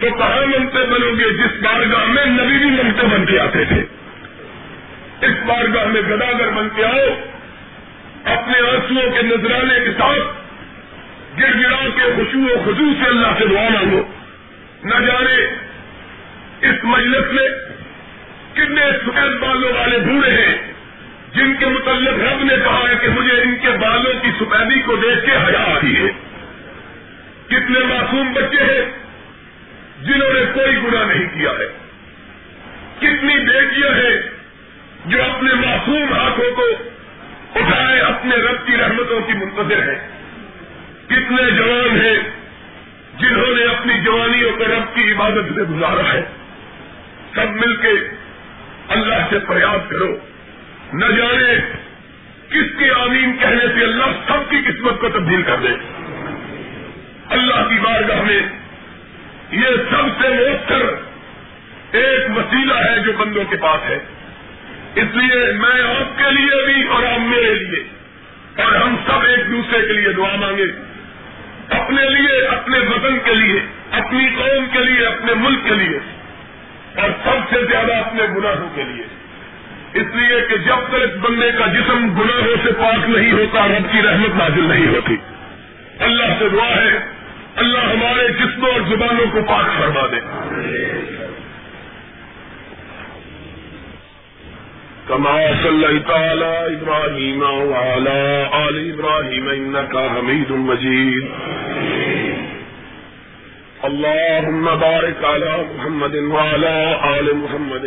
تو 0.00 0.10
کہاں 0.18 0.46
منگتے 0.46 0.78
بنو 0.78 1.10
گے؟ 1.18 1.32
جس 1.32 1.62
بارگاہ 1.62 2.04
میں 2.04 2.26
نبی 2.26 2.58
بھی 2.58 2.66
منگتے 2.66 3.06
بن 3.06 3.26
کے 3.26 3.40
آتے 3.40 3.64
تھے۔ 3.64 3.82
اس 5.26 5.32
بارگاہ 5.46 5.84
میں 5.84 6.00
گداگر 6.00 6.48
بن 6.48 6.68
کے 6.76 6.84
آؤ، 6.84 7.14
اپنے 8.24 8.58
آنسو 8.58 9.10
کے 9.10 9.22
نذرانے 9.22 9.80
کے 9.80 9.90
ساتھ 9.90 10.48
گر 11.40 11.58
گرا 11.58 11.88
کے 11.94 12.12
خوشو 12.16 12.38
و 12.38 12.62
خزو 12.64 13.04
سے 13.04 13.08
اللہ 13.08 13.28
سے 13.38 13.46
دعا 13.46 13.68
مانگو۔ 13.68 14.02
نہ 14.84 15.06
جانے 15.06 15.46
اس 16.68 16.84
مجلس 16.84 17.32
میں 17.32 17.48
کتنے 18.52 18.82
سفید 18.92 19.40
بالوں 19.40 19.72
والے 19.72 19.98
بوڑھے 19.98 20.30
ہیں۔ 20.30 20.72
جن 21.34 21.54
کے 21.54 21.66
متعلق 21.66 22.32
رب 22.32 22.44
نے 22.44 22.54
کہا 22.64 22.84
ہے 22.88 22.94
کہ 23.00 23.08
مجھے 23.08 23.42
ان 23.42 23.54
کے 23.62 23.68
بالوں 23.70 24.12
کی 24.22 24.28
سفیدی 24.40 24.82
کو 24.82 24.96
دیکھ 24.96 25.24
کے 25.26 25.32
حیا 25.32 25.76
آتی 25.76 25.96
ہے۔ 25.96 26.08
کتنے 27.46 27.80
معصوم 27.80 28.32
بچے 28.32 28.62
ہیں 28.62 28.90
جنہوں 30.04 30.32
نے 30.32 30.40
کوئی 30.54 30.76
گناہ 30.76 31.04
نہیں 31.04 31.26
کیا 31.34 31.50
ہے۔ 31.50 31.78
کتنی 32.98 33.34
بیٹیاں 33.34 33.94
ہیں 33.94 34.20
جو 35.06 35.22
اپنے 35.22 35.54
معصوم 35.54 36.12
ہاتھوں 36.12 36.56
کو 36.56 36.62
اٹھائے 37.54 38.00
اپنے 38.00 38.36
رب 38.36 38.66
کی 38.66 38.76
رحمتوں 38.76 39.20
کی 39.20 39.32
منتظر 39.32 39.88
ہیں۔ 39.88 40.08
کتنے 41.06 41.50
جوان 41.50 42.00
ہیں 42.00 42.18
جنہوں 43.18 43.56
نے 43.56 43.64
اپنی 43.64 43.94
جوانیوں 44.04 44.52
کو 44.52 44.64
رب 44.64 44.94
کی 44.94 45.12
عبادت 45.12 45.54
سے 45.54 45.62
گزارا 45.62 46.12
ہے۔ 46.12 46.22
سب 47.34 47.50
مل 47.50 47.76
کے 47.76 47.92
اللہ 48.88 49.14
سے 49.30 49.38
پریاس 49.38 49.90
کرو۔ 49.90 50.18
نہ 50.92 51.04
جانے 51.04 51.54
کس 52.50 52.78
کے 52.78 52.90
آمین 52.90 53.36
کہنے 53.40 53.78
سے 53.78 53.84
اللہ 53.84 54.04
سب 54.04 54.50
کی 54.50 54.56
قسمت 54.66 55.00
کو 55.00 55.08
تبدیل 55.08 55.42
کر 55.42 55.56
دے۔ 55.56 55.68
اللہ 57.28 57.68
کی 57.68 57.80
بارگاہ 57.80 58.22
میں 58.22 58.40
یہ 59.50 59.68
سب 59.90 60.22
سے 60.22 60.28
مؤثر 60.28 60.94
ایک 61.92 62.36
وسیلہ 62.36 62.74
ہے 62.74 62.98
جو 62.98 63.12
بندوں 63.12 63.44
کے 63.44 63.56
پاس 63.56 63.90
ہے۔ 63.90 63.98
اس 64.94 65.14
لیے 65.14 65.52
میں 65.52 65.82
آپ 65.82 66.18
کے 66.18 66.30
لیے 66.30 66.64
بھی 66.66 66.88
اور 66.88 67.02
آپ 67.02 67.20
میرے 67.20 67.54
لیے 67.54 67.84
اور 68.62 68.74
ہم 68.74 68.96
سب 69.06 69.20
ایک 69.24 69.50
دوسرے 69.50 69.86
کے 69.86 69.92
لیے 69.92 70.12
دعا 70.12 70.36
مانگے۔ 70.36 70.64
اپنے 71.70 72.02
لیے، 72.10 72.46
اپنے 72.46 72.78
وطن 72.78 73.18
کے 73.24 73.34
لیے، 73.34 73.60
اپنی 73.90 74.28
قوم 74.36 74.64
کے 74.72 74.78
لیے، 74.78 75.06
اپنے 75.06 75.34
ملک 75.34 75.64
کے 75.64 75.74
لیے 75.74 75.98
اور 77.00 77.10
سب 77.24 77.54
سے 77.54 77.64
زیادہ 77.70 77.92
اپنے 77.92 78.22
گناہوں 78.36 78.68
کے 78.74 78.82
لیے۔ 78.82 79.17
اس 79.98 80.14
لیے 80.14 80.40
کہ 80.48 80.56
جب 80.56 80.76
تک 80.88 81.18
بندے 81.18 81.50
کا 81.58 81.66
جسم 81.66 82.20
گناہوں 82.20 82.56
سے 82.64 82.72
پاک 82.72 83.08
نہیں 83.08 83.32
ہوتا، 83.32 83.68
رب 83.68 83.92
کی 83.92 84.02
رحمت 84.02 84.36
نازل 84.36 84.68
نہیں 84.68 84.86
ہوتی۔ 84.86 85.16
اللہ 85.98 86.24
سے 86.38 86.48
دعا 86.48 86.68
ہے، 86.68 86.98
اللہ 87.56 87.78
ہمارے 87.78 88.28
جسموں 88.28 88.72
اور 88.72 88.80
زبانوں 88.80 89.26
کو 89.32 89.38
پاک 89.48 89.66
فرما 89.78 90.06
دے۔ 90.06 90.16
كما 95.08 95.36
صليت 95.62 96.10
على 96.10 96.74
إبراهيم 96.74 97.42
وعلى 97.42 98.42
آل 98.52 98.92
إبراهيم 98.92 99.50
إنك 99.50 99.96
حميد 99.96 100.50
مجيد 100.50 101.26
اللهم 103.82 104.64
بارك 104.64 105.24
على 105.24 105.76
محمد 105.76 106.14
وعلى 106.14 106.94
آل 107.02 107.32
محمد۔ 107.32 107.84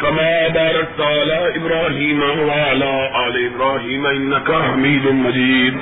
كما 0.00 0.48
باركت 0.48 1.00
على 1.00 1.56
إبراهيم 1.56 2.20
وعلى 2.48 3.10
آل 3.26 3.34
إبراهيم 3.46 4.06
إنك 4.06 4.52
حميد 4.52 5.06
مجيد. 5.06 5.74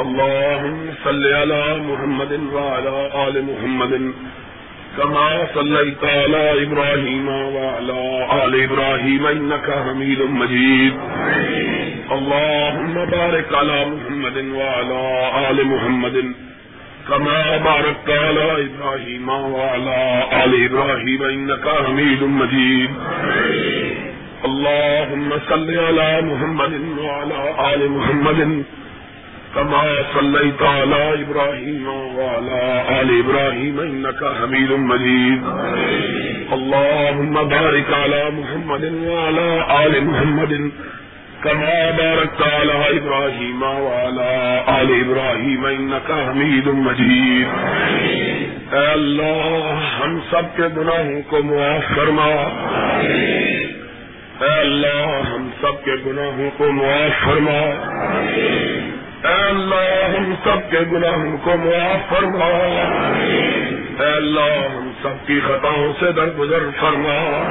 اللهم 0.00 0.78
صل 1.04 1.24
على 1.34 1.80
محمد 1.88 2.32
وعلى 2.52 3.10
آل 3.28 3.44
محمد 3.50 4.12
كما 4.96 5.46
صليت 5.54 6.04
على 6.04 6.62
إبراهيم 6.62 7.28
وعلى 7.28 8.00
آل 8.44 8.62
إبراهيم 8.62 9.26
إنك 9.26 9.68
حميد 9.86 10.20
مجيد. 10.22 10.94
اللهم 12.12 12.94
بارك 13.04 13.48
على 13.54 13.78
محمد 13.94 14.36
وعلى 14.58 15.00
آل 15.50 15.66
محمد 15.66 16.16
كما 17.10 17.56
باركت 17.56 18.08
على 18.08 18.66
إبراهيم 18.68 19.28
وعلى 19.28 20.24
آل 20.44 20.52
إبراهيم 20.64 21.22
إنك 21.22 21.68
حميد 21.86 22.22
مجيد. 22.22 22.90
اللهم 24.44 25.28
صل 25.50 25.78
على 25.78 26.22
محمد 26.22 26.72
وعلى 26.98 27.40
آل 27.74 27.90
محمد 27.90 28.64
كما 29.54 29.82
صليت 30.14 30.62
على 30.62 31.02
إبراهيم 31.22 31.86
وعلى 32.18 32.62
آل 33.00 33.08
إبراهيم 33.22 33.80
إنك 33.80 34.20
حميد 34.40 34.72
مجيد. 34.72 35.42
اللهم 36.52 37.34
بارك 37.48 37.88
على 38.02 38.22
محمد 38.30 38.84
وعلى 39.06 39.48
آل 39.86 40.04
محمد 40.04 40.70
كما 41.42 41.90
باركت 41.98 42.42
على 42.42 42.98
إبراهيم 42.98 43.62
وعلى 43.62 44.58
آل 44.66 44.86
إبراهيم 44.88 45.66
إنك 45.66 46.10
حميد 46.10 46.66
مجيد. 46.66 47.46
اے 48.74 48.86
اللہ، 48.86 49.80
ہم 50.00 50.18
سب 50.30 50.56
کے 50.56 50.62
گناہوں 50.76 51.22
کو 51.28 51.42
معاف 51.42 51.96
فرما۔ 51.96 52.26
اے 54.40 54.60
اللہ، 54.60 55.34
ہم 55.34 55.50
سب 55.60 55.84
کے 55.84 55.92
گناہوں 56.06 56.50
کو 56.56 56.70
معاف 56.70 57.24
فرما۔ 57.24 57.60
اے 59.28 59.48
اللہ، 59.48 60.18
ہم 60.18 60.34
سب 60.44 60.70
کے 60.70 60.78
گناہوں 60.92 61.36
کو 61.44 61.50
معاف 61.50 62.10
فرما۔ 62.10 62.46
اے 64.04 64.12
اللہ، 64.12 64.76
ہم 64.76 64.90
سب 65.02 65.26
کی 65.26 65.40
خطاؤں 65.40 65.92
سے 66.00 66.12
درگزر 66.12 66.62
فرما۔ 66.80 67.46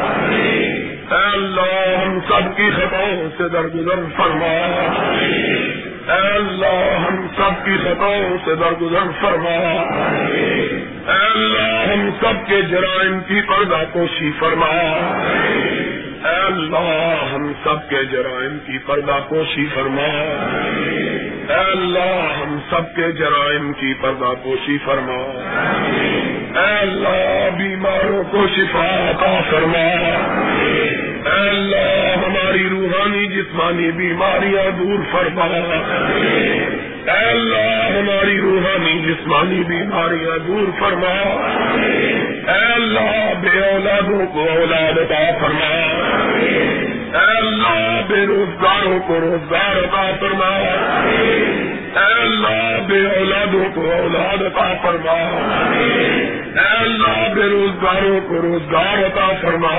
اے 1.11 1.31
اللہ، 1.33 1.97
ہم 2.05 2.19
سب 2.19 2.57
کی 2.57 2.69
خطاؤں 2.77 3.29
سے 3.37 3.49
درگزر 3.49 3.99
فرما۔ 4.17 4.81
اے 6.13 6.35
اللہ، 6.35 6.97
ہم 6.97 7.27
سب 7.37 7.65
کی 7.65 7.77
خطاؤں 7.83 8.37
سے 8.45 8.55
درگزر 8.55 9.21
فرما۔ 9.21 9.81
اے 11.11 11.25
اللہ، 11.25 11.93
ہم 11.93 12.09
سب 12.21 12.47
کے 12.47 12.61
جرائم 12.61 13.19
کی 13.19 13.41
پردہ 13.41 13.83
کوشی 13.93 14.31
فرما۔ 14.39 14.99
اے 16.29 16.45
اللہ، 16.45 17.33
ہم 17.33 17.53
سب 17.63 17.89
کے 17.89 18.05
جرائم 18.05 18.57
کی 18.65 18.77
پردہ 18.77 19.19
کوشی 19.29 19.65
فرما۔ 19.73 20.35
اے 21.49 21.71
اللہ، 21.71 22.43
ہم 22.43 22.59
سب 22.69 22.95
کے 22.95 23.11
جرائم 23.11 23.73
کی 23.73 23.93
پردہ 23.93 24.33
پوشی 24.43 24.77
فرما۔ 24.85 25.17
اے 26.59 26.79
اللہ، 26.79 27.49
بیماروں 27.57 28.23
کو 28.23 28.45
شفا 28.55 29.09
عطا 29.09 29.41
فرما۔ 29.49 29.85
اے 31.25 31.49
اللہ، 31.49 32.25
ہماری 32.25 32.69
روحانی 32.69 33.27
جسمانی 33.27 33.91
بیماریاں 33.91 34.77
دور 34.79 34.99
فرما 35.11 35.45
اے 37.05 37.29
اللہ، 37.29 37.99
ہماری 37.99 38.41
روحانی 38.41 38.99
جسمانی 38.99 39.63
بیماریاں 39.63 40.37
دور 40.47 40.79
فرما۔ 40.79 41.13
اے 42.51 42.73
اللہ، 42.73 43.33
بے 43.41 43.59
اولادوں 43.59 44.27
کو 44.33 44.39
اولاد 44.39 44.97
عطا 44.97 45.37
فرما۔ 45.41 45.93
اے 47.17 47.37
اللہ، 47.37 48.01
بے 48.07 48.25
روزگاروں 48.25 48.99
کو 49.07 49.19
روزگار 49.19 49.83
عطا 49.83 50.11
فرما۔ 50.19 50.57
اے 51.95 52.21
اللہ 52.21 52.79
بے 52.87 53.17
اولادوں 53.17 53.65
کو 53.75 53.81
اولاد 53.81 54.41
عطا 54.41 54.73
فرما۔ 54.81 55.17
اے 56.61 56.77
اللہ 56.77 57.33
بے 57.33 57.41
روزگاروں 57.41 58.19
کو 58.21 58.35
روزگار 58.41 59.05
عطا 59.05 59.31
فرما۔ 59.41 59.73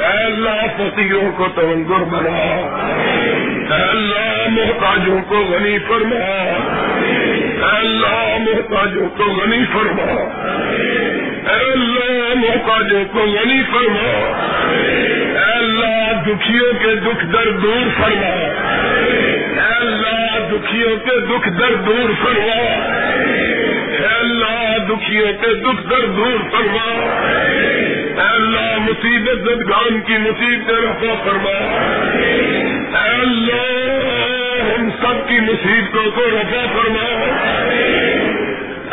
اے 0.00 0.24
اللہ 0.24 0.66
فقیروں 0.76 1.32
کو 1.36 1.48
تونگر 1.54 2.04
بنا۔ 2.04 2.38
اے 3.76 3.82
اللہ 3.82 4.46
محتاجوں 4.50 5.18
کو 5.28 5.38
غنی 5.38 5.78
فرما۔ 5.78 6.52
اے 7.62 7.76
اللہ 7.76 8.36
محتاجوں 8.38 9.08
کو 9.08 9.24
غنی 9.24 9.64
فرما۔ 9.72 10.12
اے 11.52 11.72
اللہ 11.72 12.34
محتاجوں 12.34 13.04
کو 13.12 13.18
غنی 13.18 13.62
فرما۔ 13.72 14.30
اے 15.38 15.52
اللہ 15.52 16.22
دکھیوں 16.26 16.72
کے 16.72 16.94
دکھ 16.94 17.26
درد 17.26 17.62
دور 17.62 18.00
فرما۔ 18.00 18.52
دکھیوں 20.52 20.96
کے 20.96 21.20
دکھ 21.20 21.48
درد 21.48 21.86
دور 21.86 22.10
فرما۔ 22.24 22.60
اے 23.90 24.18
اللہ، 24.20 24.78
دکھیوں 24.88 25.32
کے 25.32 25.54
دکھ 25.54 25.90
درد 25.90 26.16
دور 26.16 26.50
فرما۔ 26.50 26.90
اے 28.22 28.28
اللہ، 28.28 28.76
مصیبت 28.78 29.38
زدگان 29.38 30.00
کی 30.00 30.12
مصیبت 30.12 30.70
رفا 30.70 31.14
فرما۔ 31.24 31.58
اے 32.98 33.20
اللہ، 33.20 34.74
ہم 34.78 34.90
سب 34.90 35.28
کی 35.28 35.40
مصیبتوں 35.40 36.10
کو 36.10 36.20
رفا 36.20 36.66
فرما۔ 36.72 37.06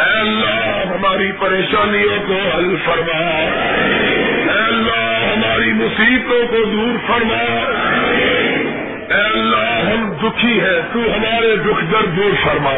اے 0.03 0.19
اللہ، 0.19 0.83
ہماری 0.93 1.31
پریشانیوں 1.31 2.27
کو 2.27 2.57
حل 2.57 2.75
فرما۔ 2.85 3.25
اے 4.53 4.63
اللہ، 4.67 5.33
ہماری 5.35 5.73
مصیبتوں 5.73 6.47
کو 6.47 6.65
دور 6.65 6.97
فرما۔ 7.07 7.43
اے 9.09 9.21
اللہ 9.21 9.76
دکھی 10.23 10.59
ہیں 10.59 10.81
تو 10.93 10.99
ہمارے 10.99 11.55
دکھ 11.55 11.85
درد 11.91 12.17
دور 12.17 12.45
فرما 12.45 12.71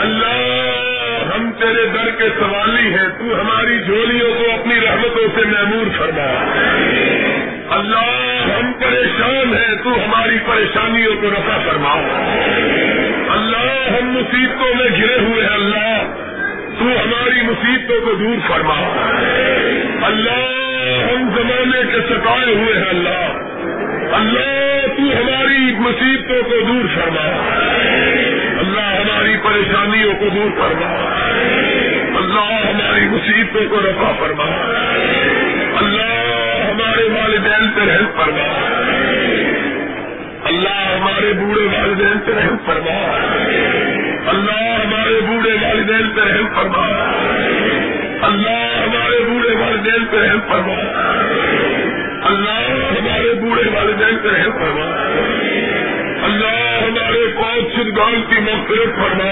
اللہ، 0.00 1.34
ہم 1.34 1.50
تیرے 1.52 1.86
در 1.86 2.10
کے 2.10 2.28
سوالی 2.40 2.88
ہیں، 2.88 3.08
تو 3.18 3.40
ہماری 3.40 3.78
جھولیوں 3.86 4.34
کو 4.34 4.52
اپنی 4.60 4.74
رحمتوں 4.74 5.26
سے 5.34 5.46
محمور 5.46 5.86
فرما۔ 5.98 6.28
اللہ، 7.70 8.44
ہم 8.56 8.72
پریشان 8.72 9.54
ہیں، 9.54 9.74
تو 9.84 9.90
ہماری 9.90 10.38
پریشانیوں 10.46 11.14
کو 11.22 11.30
رفع 11.30 11.58
فرما 11.66 11.94
اللہ، 13.34 13.88
ہم 13.88 14.08
مصیبتوں 14.08 14.74
میں 14.74 15.02
گرے 15.02 15.18
ہوئے 15.18 15.42
ہیں، 15.42 15.54
اللہ، 15.54 16.02
تو 16.78 16.84
ہماری 16.84 17.42
مصیبتوں 17.42 18.00
کو 18.06 18.14
دور 18.14 18.48
فرما 18.48 18.76
اللہ، 20.02 20.50
ہم 21.12 21.30
زمانے 21.36 21.92
کے 21.92 22.14
ستائے 22.14 22.54
ہوئے 22.54 22.78
ہیں، 22.78 22.88
اللہ۔ 22.88 23.40
اللہ 24.14 24.63
تو 24.96 25.02
ہماری 25.02 25.74
مصیبتوں 25.78 26.42
کو 26.42 26.66
دور 26.66 26.84
فرما۔ 26.94 27.48
اللہ 28.58 28.80
ہماری 28.80 29.36
پریشانیوں 29.36 30.14
کو 30.14 30.28
دور 30.28 30.50
فرما۔ 30.58 30.94
اللہ 32.16 32.68
ہماری 32.68 33.08
مصیبتوں 33.08 33.68
کو 33.68 33.80
رفع 33.80 34.12
فرما۔ 34.18 34.44
اللہ 35.76 36.24
ہمارے 36.70 37.02
والدین 37.02 37.70
پہ 37.70 37.80
رحم 37.80 38.06
فرما۔ 38.16 38.70
اللہ 40.44 40.96
ہمارے 40.98 41.32
بوڑھے 41.32 41.64
والدین 41.64 42.18
پہ 42.24 42.32
رحم 42.32 42.56
فرما۔ 42.66 43.16
اللہ 44.26 44.84
ہمارے 44.84 45.20
بوڑھے 45.20 45.52
والدین 45.62 46.10
پہ 46.10 46.20
رحم 46.20 46.46
فرما۔ 46.54 46.86
اللہ 48.22 48.82
ہمارے 48.86 49.24
بوڑھے 49.24 49.56
والدین 49.56 50.04
پہ 50.10 50.16
رحم 50.16 50.40
فرما۔ 50.48 51.00
اللہ 52.22 52.93
ہمارے 53.68 53.86
والدین 53.86 54.18
پہ 54.22 54.28
رحم 54.28 54.50
فرما۔ 54.50 54.90
اللہ 56.24 56.80
ہمارے 56.82 57.26
پانچ 57.36 57.74
شدگان 57.74 58.22
کی 58.28 58.40
مغفرت 58.40 58.96
فرما۔ 58.96 59.30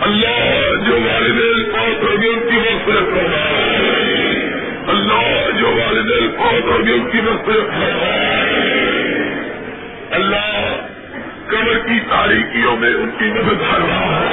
اللہ 0.00 0.74
جو 0.86 0.98
والدین 1.00 1.72
پانچ 1.72 2.02
ہوگی 2.02 2.28
ان 2.28 2.40
کی 2.50 2.56
مغفرت 2.56 3.14
فرما۔ 3.14 3.44
اللہ 4.86 5.60
جو 5.60 5.66
والدین 5.66 6.28
پانچ 6.38 6.64
ہوگی 6.64 6.92
ان 6.92 7.10
کی 7.10 7.20
مغفرت 7.20 7.66
فرما۔ 7.66 8.34
اللہ 10.10 10.76
کمر 11.46 11.78
کی 11.88 11.98
تاریکیوں 12.10 12.76
میں 12.76 12.90
ان 12.90 13.10
کی 13.18 13.24
مدد 13.24 13.70
فرما۔ 13.70 14.24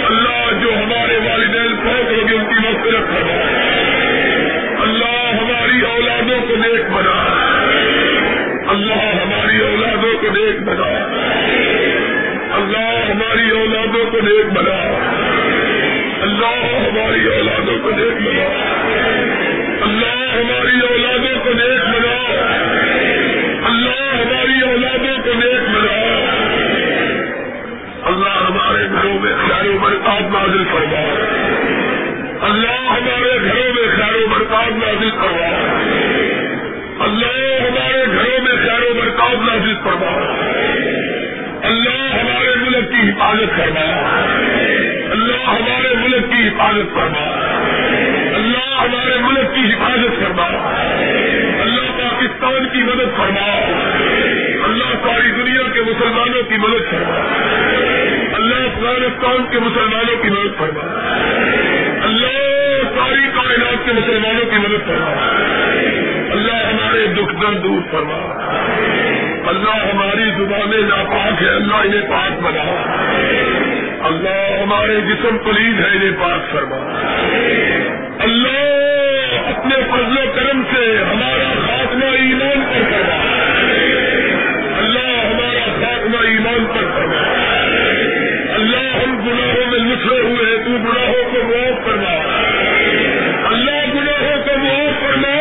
اللہ 0.06 0.62
جو 0.62 0.74
ہمارے 0.74 1.16
والدین 1.16 1.74
بہت 1.84 2.12
ہوگی 2.12 2.34
ان 2.34 2.44
کی 2.44 2.68
مغفرت 2.68 3.08
فرما۔ 3.08 3.42
اللہ 4.82 5.40
ہماری 5.40 5.80
اولادوں 5.80 6.48
کو 6.48 6.56
نیک 6.56 6.90
بنا۔ 6.90 7.44
اللہ 8.68 9.22
ہماری 9.22 9.60
اولادوں 9.60 10.18
کو 10.20 10.28
نیک 10.30 10.62
بنا۔ 10.62 11.08
اللہ 12.54 13.10
ہماری 13.10 13.50
اولادوں 13.50 14.10
کو 14.10 14.20
نیک 14.20 14.46
بنا۔ 14.46 14.98
اللہ 16.22 16.76
ہماری 16.88 17.26
اولادوں 17.26 17.78
کو 17.82 17.90
نیک 17.90 18.22
بنا۔ 18.22 18.74
اللہ 19.94 20.34
ہماری 20.34 20.80
اولادوں 20.80 21.44
کو 21.44 21.52
نیک 21.52 21.84
بنا 21.84 22.34
اللہ 23.66 24.14
ہماری 24.14 24.60
اولادوں 24.60 25.24
کو 25.24 25.32
نیک 25.34 25.68
بنا 25.68 26.14
اللہ 28.02 28.28
ہمارے 28.28 28.88
گھروں 28.90 29.20
میں 29.20 29.32
خیر 29.48 29.70
و 29.70 29.78
برکات 29.78 30.22
نازل 30.22 30.64
فرما۔ 30.64 31.24
اللہ 32.40 32.90
ہمارے 32.90 33.40
گھروں 33.40 33.74
میں 33.74 33.96
خیر 33.96 34.16
و 34.16 34.26
برکات 34.26 34.72
نازل 34.72 35.10
فرما۔ 35.10 35.78
اللہ 37.04 37.62
ہمارے 37.66 38.06
گھروں 38.06 38.42
میں 38.42 38.66
خیر 38.66 38.90
و 38.90 38.94
برکات 38.94 39.34
نازل 39.34 39.74
فرما۔ 39.84 40.40
اللہ 41.62 42.14
ہمارے 42.14 42.56
ملک 42.56 42.90
کی 42.90 43.10
حفاظت 43.10 43.56
فرما۔ 43.56 44.20
اللہ 45.10 45.48
ہمارے 45.48 45.94
ملک 45.94 46.32
کی 46.32 46.48
حفاظت 46.48 46.94
فرما۔ 46.94 47.43
اللہ 48.38 48.70
ہمارے 48.80 49.16
ملک 49.20 49.54
کی 49.54 49.64
حفاظت 49.72 50.20
فرما 50.20 50.46
اللہ 51.64 51.90
پاکستان 51.98 52.68
کی 52.72 52.82
مدد 52.82 53.16
فرما 53.16 53.46
اللہ 54.64 54.92
ساری 55.04 55.30
دنیا 55.30 55.66
کے 55.74 55.82
مسلمانوں 55.90 56.42
کی 56.48 56.58
مدد 56.58 56.90
فرما 56.90 57.18
اللہ 58.38 58.62
افغانستان 58.64 59.44
کے 59.50 59.58
مسلمانوں 59.58 60.16
کی 60.22 60.30
مدد 60.30 60.58
فرما 60.58 60.88
اللہ 62.08 62.40
ساری 62.96 63.28
کائنات 63.36 63.86
کے 63.86 63.92
مسلمانوں 63.92 64.50
کی 64.50 64.58
مدد 64.58 64.86
فرما 64.86 65.12
اللہ 66.36 66.62
ہمارے 66.62 67.06
دکھ 67.16 67.34
درد 67.42 67.62
دور 67.64 67.80
فرما 67.90 68.20
اللہ 69.48 69.80
ہماری 69.82 70.30
زبانیں 70.36 70.82
ناپاک 70.82 71.42
ہے 71.42 71.48
اللہ 71.48 71.82
انہیں 71.84 72.08
پاک 72.10 72.40
بنا 72.42 72.68
اللہ 74.08 74.38
ہمارے 74.62 75.00
جسم 75.08 75.36
پلیز 75.44 75.80
ہے 75.80 75.90
انہیں 75.94 76.16
پاک 76.20 76.50
فرما 76.52 76.93
اللہ 78.24 79.48
اپنے 79.48 79.76
فضل 79.90 80.18
و 80.18 80.26
کرم 80.34 80.62
سے 80.72 80.82
ہمارا 81.02 81.52
خاتمہ 81.66 82.10
ایمان 82.18 82.60
پر 82.70 82.84
کروا 82.90 83.18
اللہ 84.78 85.10
ہمارا 85.20 85.66
خاتمہ 85.80 86.22
ایمان 86.28 86.64
پر 86.74 86.84
کروا 86.94 87.22
اللہ 88.54 88.86
ہم 88.96 89.16
گناہوں 89.26 89.66
میں 89.70 89.78
نسلے 89.78 90.20
ہوئے 90.20 90.44
ہیں، 90.46 90.64
تو 90.64 90.70
گناہوں 90.84 91.24
کو 91.32 91.42
معاف 91.48 91.84
کروا 91.86 92.14
اللہ 93.50 93.80
گناہوں 93.94 94.36
کو 94.44 94.56
معاف 94.58 95.00
فرما 95.00 95.34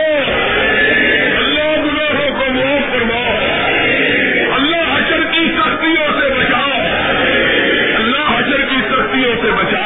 اللہ 1.37 1.71
گناہوں 1.85 2.29
کو 2.39 2.51
معاف 2.53 2.91
فرما 2.93 3.21
اللہ 4.55 4.83
حشر 4.93 5.23
کی 5.33 5.45
سختیوں 5.57 6.07
سے 6.19 6.29
بچا 6.33 6.65
اللہ 7.95 8.29
حشر 8.29 8.65
کی 8.69 8.81
سختیوں 8.89 9.35
سے 9.41 9.51
بچا 9.51 9.85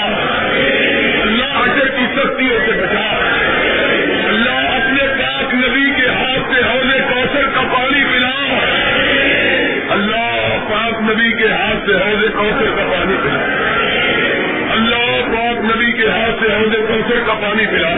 کا 7.58 7.64
پانی 7.74 8.04
پلا 8.04 8.34
اللہ 9.96 10.58
پاک 10.70 11.02
نبی 11.02 11.32
کے 11.38 11.48
ہاتھ 11.52 11.86
سے 11.86 11.96
حوض 11.98 12.26
کوثر 12.34 12.70
کا 12.76 12.84
پانی 12.92 13.16
پلا 13.24 13.46
اللہ 14.76 15.08
پاک 15.34 15.64
نبی 15.66 15.92
کے 16.00 16.10
ہاتھ 16.10 16.44
سے 16.44 16.52
حوض 16.54 16.76
کوثر 16.90 17.24
کا 17.28 17.36
پانی 17.42 17.66
پلا 17.72 17.94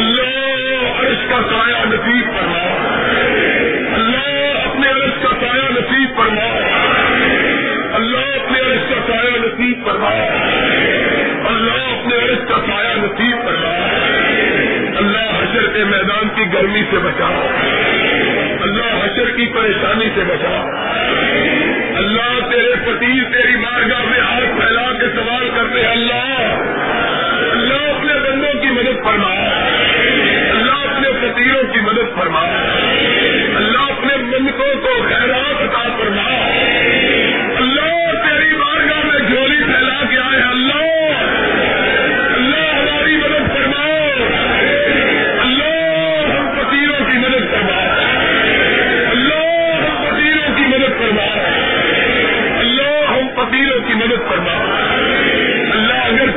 اللہ 0.00 1.00
عرش 1.00 1.24
کا 1.30 1.40
سایہ 1.50 1.84
نصیب 1.92 2.34
فرما 2.34 2.64
اللہ 3.98 4.58
اپنے 4.64 4.90
عرش 4.90 5.22
کا 5.22 5.34
سایہ 5.40 5.70
نصیب 5.70 6.16
فرما 6.16 6.48
اللہ 7.98 8.28
اپنے 8.34 8.60
عرش 8.60 8.88
کا 8.90 9.00
سایہ 9.08 9.38
نصیب 9.44 9.86
فرما 9.86 10.14
اللہ 11.50 11.80
اپنے 11.88 12.18
عرش 12.24 12.48
کا 12.48 12.60
سایہ 12.66 12.96
نصیب 12.96 13.44
فرما 13.44 13.74
اللہ 15.00 15.28
حشر 15.32 15.66
کے 15.74 15.84
میدان 15.90 16.28
کی 16.36 16.52
گرمی 16.52 16.82
سے 16.90 16.98
بچا 16.98 17.28
اللہ 18.70 19.04
حشر 19.04 19.30
کی 19.30 19.46
پریشانی 19.46 20.08
سے 20.14 20.24
بچا۔ 20.24 20.64
اللہ 21.96 22.50
تیرے 22.50 22.74
پتی 22.74 23.20
تیری 23.32 23.56
مارگاہ 23.56 24.02
میں 24.10 24.20
ہاتھ 24.20 24.60
پھیلا 24.60 24.92
کے 24.92 25.06
سوال 25.14 25.48
کرتے 25.54 25.80
ہیں، 25.80 25.88
اللہ 25.88 26.62
اللہ 27.50 27.74
اپنے 27.74 28.14
بندوں 28.14 28.62
کی 28.62 28.70
مدد 28.70 29.04
فرما۔ 29.04 29.34
اللہ 30.50 30.72
اپنے 30.72 31.08
پتیلوں 31.08 31.62
کی 31.62 31.80
مدد 31.80 32.18
فرما۔ 32.18 32.42
اللہ 33.56 33.78
اپنے 33.78 34.16
بندوں 34.16 34.74
کو 34.82 35.02
خیرات 35.08 35.62
عطا 35.62 35.96
فرما۔ 35.98 36.28
اللہ 37.56 37.79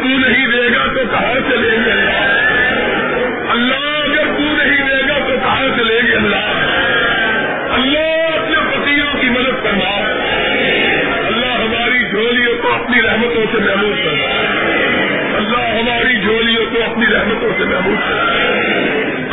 تو 0.03 0.09
نہیں 0.09 0.47
دے 0.47 0.75
گا 0.75 0.85
تو 0.87 1.03
کہاں 1.11 1.33
سے 1.49 1.57
لیں 1.57 1.85
گے 1.85 1.91
اللہ؟ 1.91 2.43
اللہ 3.51 3.97
اگر 4.03 4.25
تو 4.25 4.41
نہیں 4.41 4.89
دے 4.89 5.07
گا 5.07 5.19
تو 5.19 5.35
کہاں 5.43 5.67
سے 5.77 5.83
لیں 5.83 6.07
گے 6.07 6.15
اللہ؟ 6.15 6.45
اللہ 7.73 8.37
اپنے 8.37 8.55
پتیلوں 8.71 9.21
کی 9.21 9.29
مدد 9.29 9.63
فرما۔ 9.63 10.01
اللہ 11.27 11.45
ہماری 11.45 12.09
جھولیوں 12.09 12.57
کو 12.61 12.73
اپنی 12.73 13.01
رحمتوں 13.01 13.45
سے 13.51 13.57
محمود 13.57 13.95
کرنا 14.05 14.27
اللہ 15.37 15.79
ہماری 15.79 16.21
جھولیوں 16.21 16.65
کو 16.73 16.91
اپنی 16.91 17.05
رحمتوں 17.13 17.49
سے 17.57 17.65
محمود 17.65 17.97
کرنا 17.99 18.33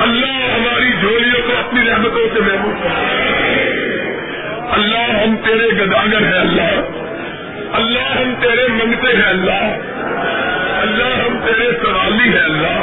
اللہ 0.03 0.57
ہماری 0.57 0.93
جھولیوں 1.01 1.43
کو 1.47 1.59
اپنی 1.59 1.81
رحمتوں 1.91 2.29
سے 2.35 2.41
محمود 2.41 2.83
کرنا 2.83 3.17
اللہ 4.71 5.23
ہم 5.23 5.37
تیرے 5.37 5.69
گداگر 5.69 6.33
ہیں 6.33 6.41
اللہ۔ 6.41 6.81
اللہ 7.73 8.21
ہم 8.21 8.35
تیرے 8.41 8.69
منگتے 8.69 9.17
ہیں 9.17 9.29
اللہ۔ 9.29 9.90
اللہ 10.91 11.27
ہم 11.27 11.39
تیرے 11.47 11.71
سوالی 11.83 12.29
ہیں 12.29 12.45
اللہ۔ 12.45 12.81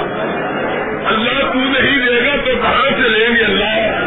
اللہ 1.08 1.52
تو 1.54 1.60
نہیں 1.60 1.98
دے 1.98 2.26
گا 2.26 2.36
تو 2.36 2.52
کہاں 2.62 2.90
سے 2.90 3.10
لیں 3.10 3.36
گے 3.36 3.44
اللہ؟ 3.44 3.98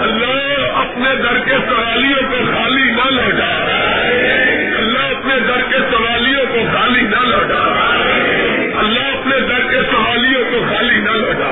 اللہ 0.00 0.62
اپنے 0.74 1.16
در 1.22 1.38
کے 1.44 1.50
سوالیوں 1.50 2.30
کو 2.30 2.36
خالی 2.54 2.90
نہ 2.90 3.10
لوٹا۔ 3.10 3.64
اللہ 4.78 4.98
اپنے 4.98 5.40
در 5.40 5.60
کے 5.70 5.78
سوالیوں 5.90 6.46
کو 6.46 6.58
خالی 6.72 7.00
نہ 7.00 7.28
لوٹا۔ 7.28 7.62
اللہ 8.78 9.00
اپنے 9.00 9.40
در 9.40 9.70
کے 9.70 9.80
سوالیوں 9.90 10.44
کو 10.50 10.74
خالی 10.74 11.00
نہ 11.00 11.10
لوٹا۔ 11.10 11.50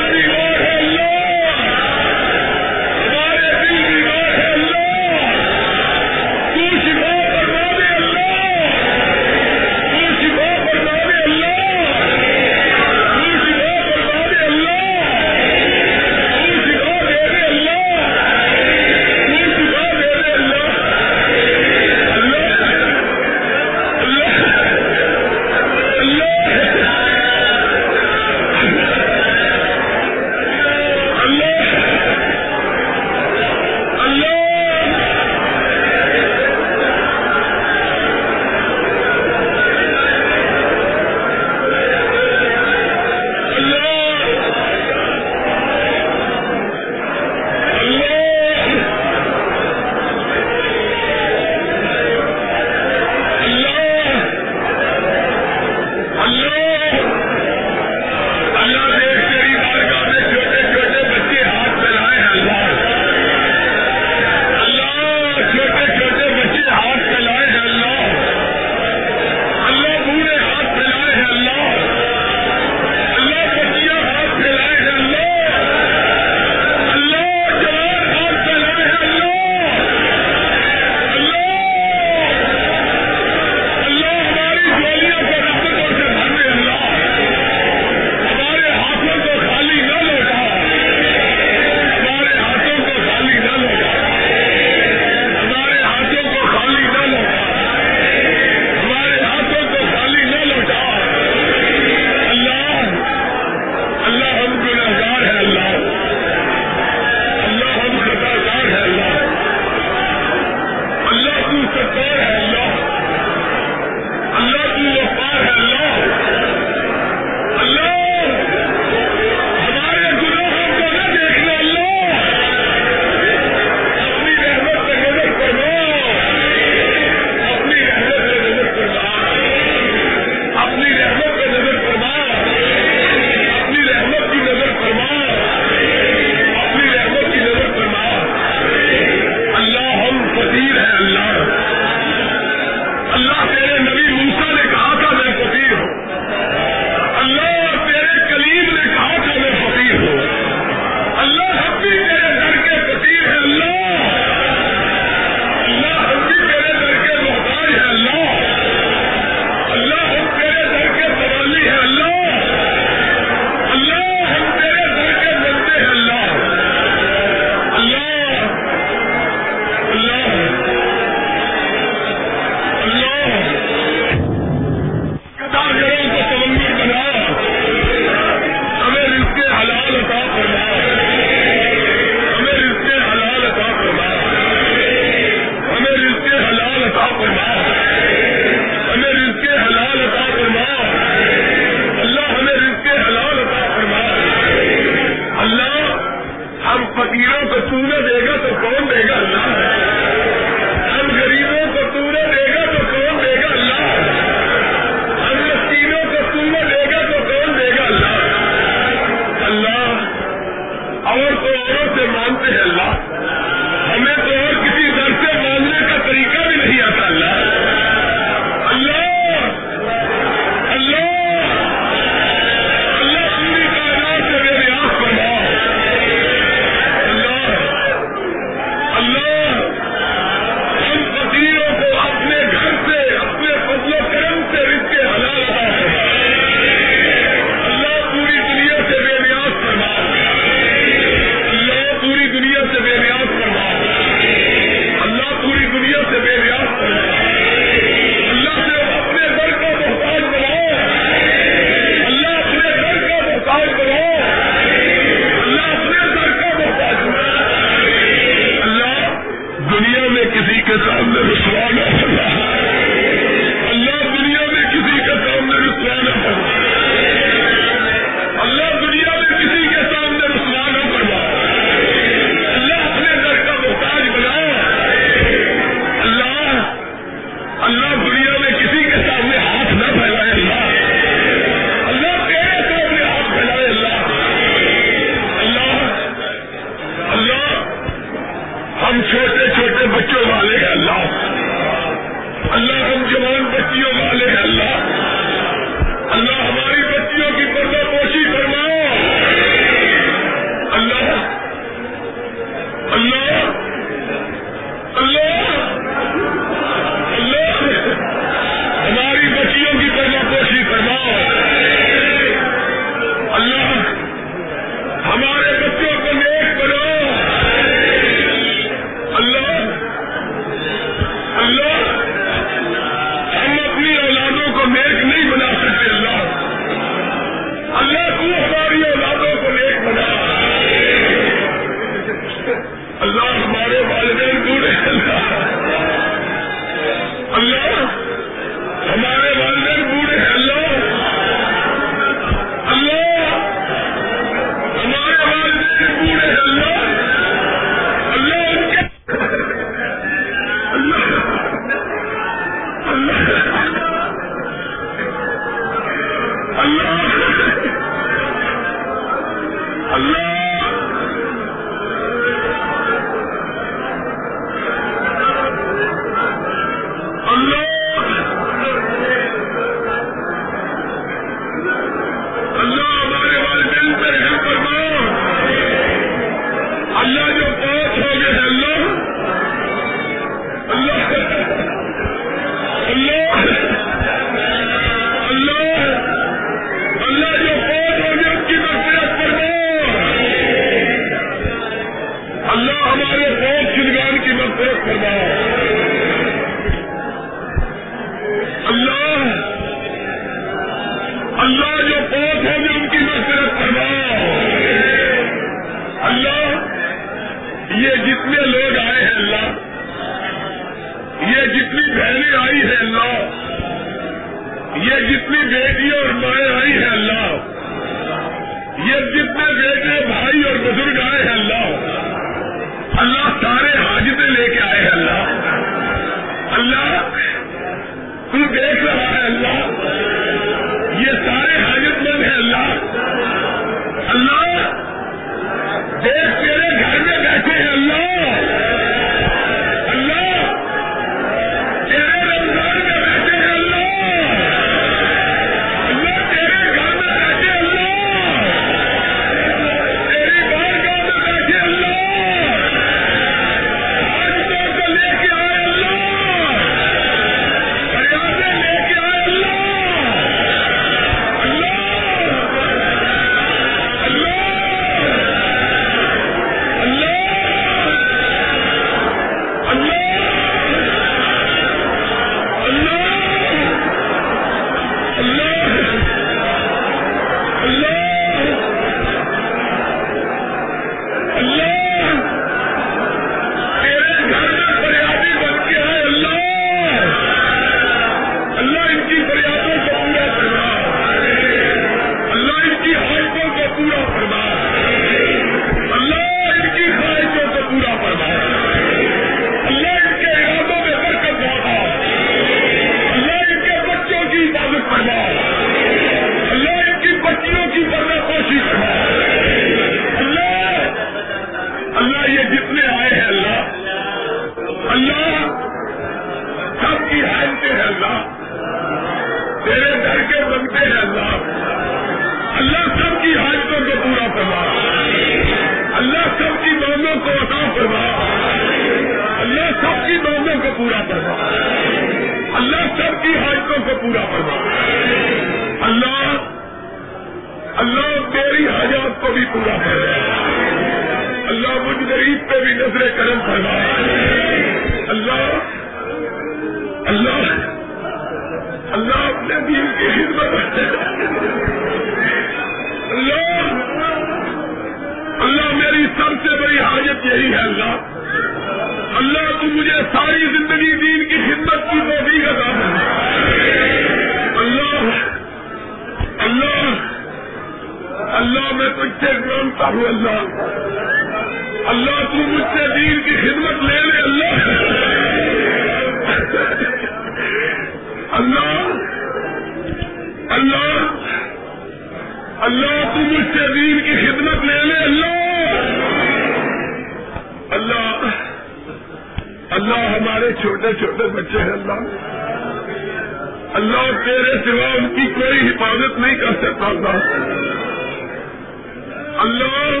اللہ، 599.38 600.00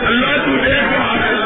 اللہ 0.08 0.46
تو 0.46 0.58
دیکھ 0.66 0.94
رہا 0.94 1.18
ہے 1.26 1.41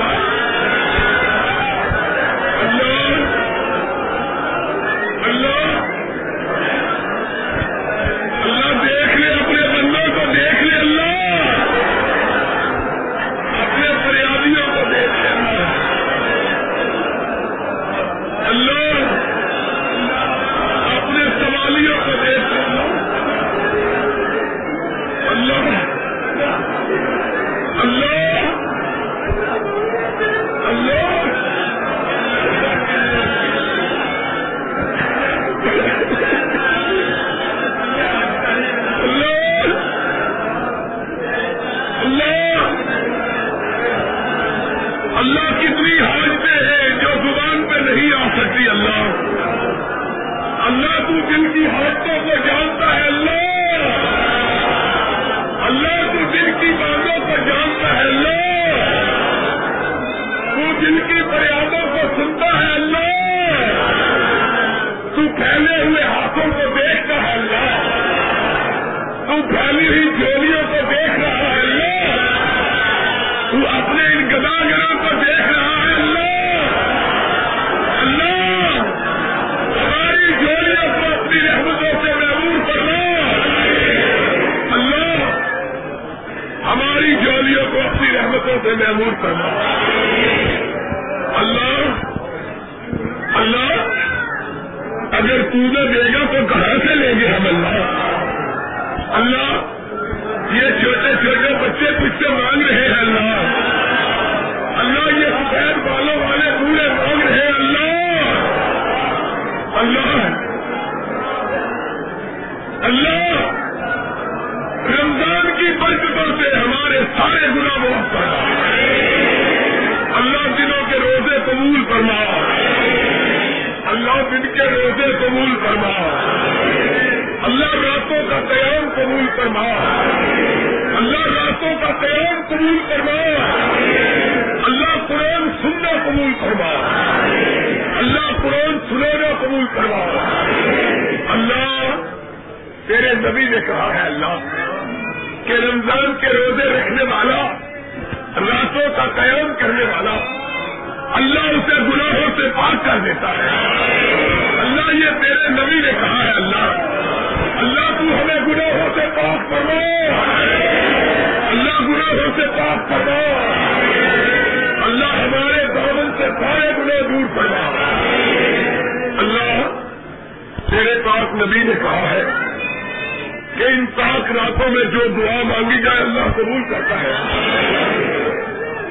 جو 174.86 175.07
دعا 175.07 175.43
مانگی 175.43 175.83
جائے 175.83 175.97
اللہ 175.97 176.31
قبول 176.36 176.63
کرتا 176.69 176.95
ہے۔ 177.01 177.11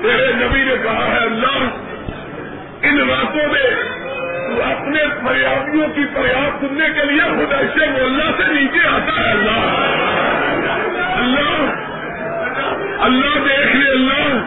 تیرے 0.02 0.32
نبی 0.32 0.62
نے 0.64 0.74
کہا 0.82 1.06
ہے، 1.12 1.18
اللہ، 1.18 1.58
ان 2.82 3.10
راتوں 3.10 3.52
میں 3.52 3.94
تو 4.48 4.62
اپنے 4.62 4.98
فریادیوں 5.26 5.88
کی 5.88 6.02
فریاد 6.14 6.60
سننے 6.60 6.86
کے 6.94 7.04
لیے 7.04 7.20
خدا 7.20 7.60
سے 7.78 7.84
اللہ 7.84 8.30
سے 8.38 8.52
نیچے 8.52 8.88
آتا 8.88 9.20
ہے 9.20 9.30
اللہ۔ 9.30 9.84
اللہ 11.16 11.70
اللہ 13.00 13.38
دیکھ 13.48 13.76
لے، 13.76 13.90
اللہ، 13.90 14.38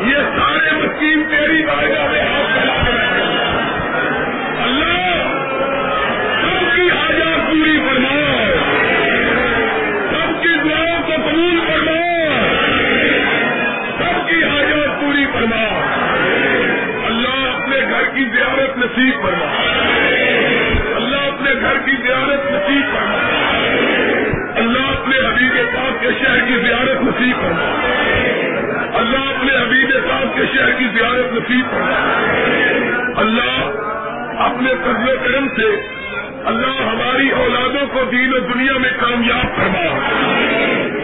یہ 0.00 0.16
سارے 0.16 0.76
مسکین 0.76 1.22
تیری 1.30 1.66
بارگاہ 1.66 2.06
میں 2.12 2.17
نصیب 31.50 31.76
اللہ 33.18 33.70
اپنے 34.38 34.70
قدم 34.84 35.06
کرم 35.06 35.48
سے 35.48 35.86
اللہ 36.44 36.82
ہماری 36.82 37.30
اولادوں 37.30 37.86
کو 37.92 38.04
دین 38.04 38.34
و 38.34 38.38
دنیا 38.38 38.78
میں 38.78 38.90
کامیاب 39.00 39.56
فرما۔ 39.56 39.84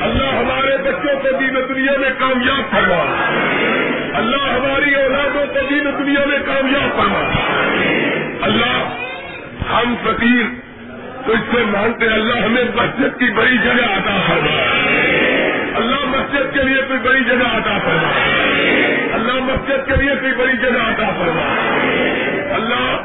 اللہ 0.04 0.38
ہمارے 0.38 0.76
بچوں 0.76 1.20
کو 1.22 1.28
دین 1.40 1.56
و 1.56 1.60
دنیا 1.60 1.92
میں 1.98 2.10
کامیاب 2.18 2.70
فرما۔ 2.70 3.30
اللہ 4.14 4.36
ہماری 4.36 4.94
اولادوں 4.94 5.46
کو 5.46 5.60
دین 5.70 5.86
و 5.86 5.90
دنیا 5.90 6.24
میں 6.26 6.38
کامیاب 6.38 6.96
فرما۔ 6.96 7.20
اللہ، 8.42 8.96
ہم 9.72 9.94
فقیر، 10.02 10.44
تو 11.26 11.32
اس 11.32 11.40
سے 11.52 11.64
مانتے 11.64 12.06
اللہ 12.06 12.34
ہمیں 12.34 12.64
مسجد 12.74 13.18
کی 13.18 13.32
بڑی 13.32 13.58
جگہ 13.58 13.84
عطا 13.84 14.20
فرما۔ 14.28 14.62
اللہ 15.76 16.04
مسجد 16.04 16.54
کے 16.54 16.62
لیے 16.62 16.82
کوئی 16.82 16.98
بڑی 16.98 17.24
جگہ 17.24 17.56
عطا 17.56 17.78
فرما۔ 17.78 18.10
اللہ 19.34 19.52
مسجد 19.52 19.86
کے 19.86 20.02
لیے 20.02 20.14
کوئی 20.20 20.32
بڑی 20.32 20.56
جگہ 20.56 20.80
عطا 20.80 21.10
فرما۔ 21.10 21.70
اللہ 22.54 22.96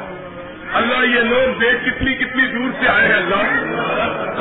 اللہ 0.74 1.06
یہ 1.06 1.20
لوگ 1.20 1.60
دیکھ 1.60 1.90
کتنی 1.90 2.14
کتنی 2.14 2.48
دور 2.48 2.84
سے 2.84 2.90
آئے 2.90 3.08
ہیں 3.08 3.16
اللہ۔ 3.16 3.36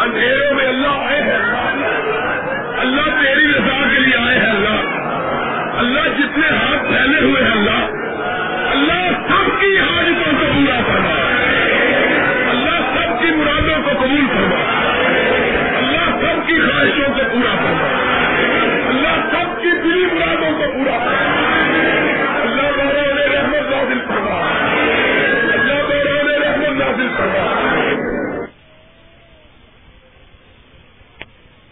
اندھیروں 0.03 0.55
میں 0.55 0.69
اللہ 0.69 0.89
آئے 0.89 1.23
ہیں۔ 1.23 1.35
اللہ 1.35 2.81
اللہ 2.81 3.25
تیری 3.25 3.53
رضا 3.53 3.83
کے 3.93 3.99
لیے 3.99 4.17
آئے 4.17 4.39
ہیں 4.39 4.51
اللہ۔ 4.51 4.99
اللہ 5.79 6.09
جتنے 6.19 6.47
ہاتھ 6.49 6.89
پھیلے 6.89 7.21
ہوئے 7.21 7.45
ہیں 7.45 7.51
اللہ۔ 7.51 8.09
اللہ 8.71 9.09
سب 9.29 9.61
کی 9.61 9.79
حاجتوں 9.79 10.33
کو 10.41 10.47
پورا 10.55 10.81
کرنا 10.87 11.15
اللہ 12.51 12.81
سب 12.95 13.23
کی 13.23 13.31
مرادوں 13.31 13.83
کو 13.85 13.91
قبول 13.99 14.27
کرنا 14.27 14.91
اللہ 15.79 16.21
سب 16.21 16.49
کی 16.49 16.55
خواہشوں 16.61 17.09
کو 17.09 17.23
پورا 17.33 17.55
کرنا 17.55 17.89
اللہ 18.89 19.31
سب 19.31 19.63
کی 19.63 19.71
دلی 19.85 20.07
مرادوں 20.07 20.59
کو 20.59 20.73
پورا 20.73 20.99
کرنا 20.99 21.28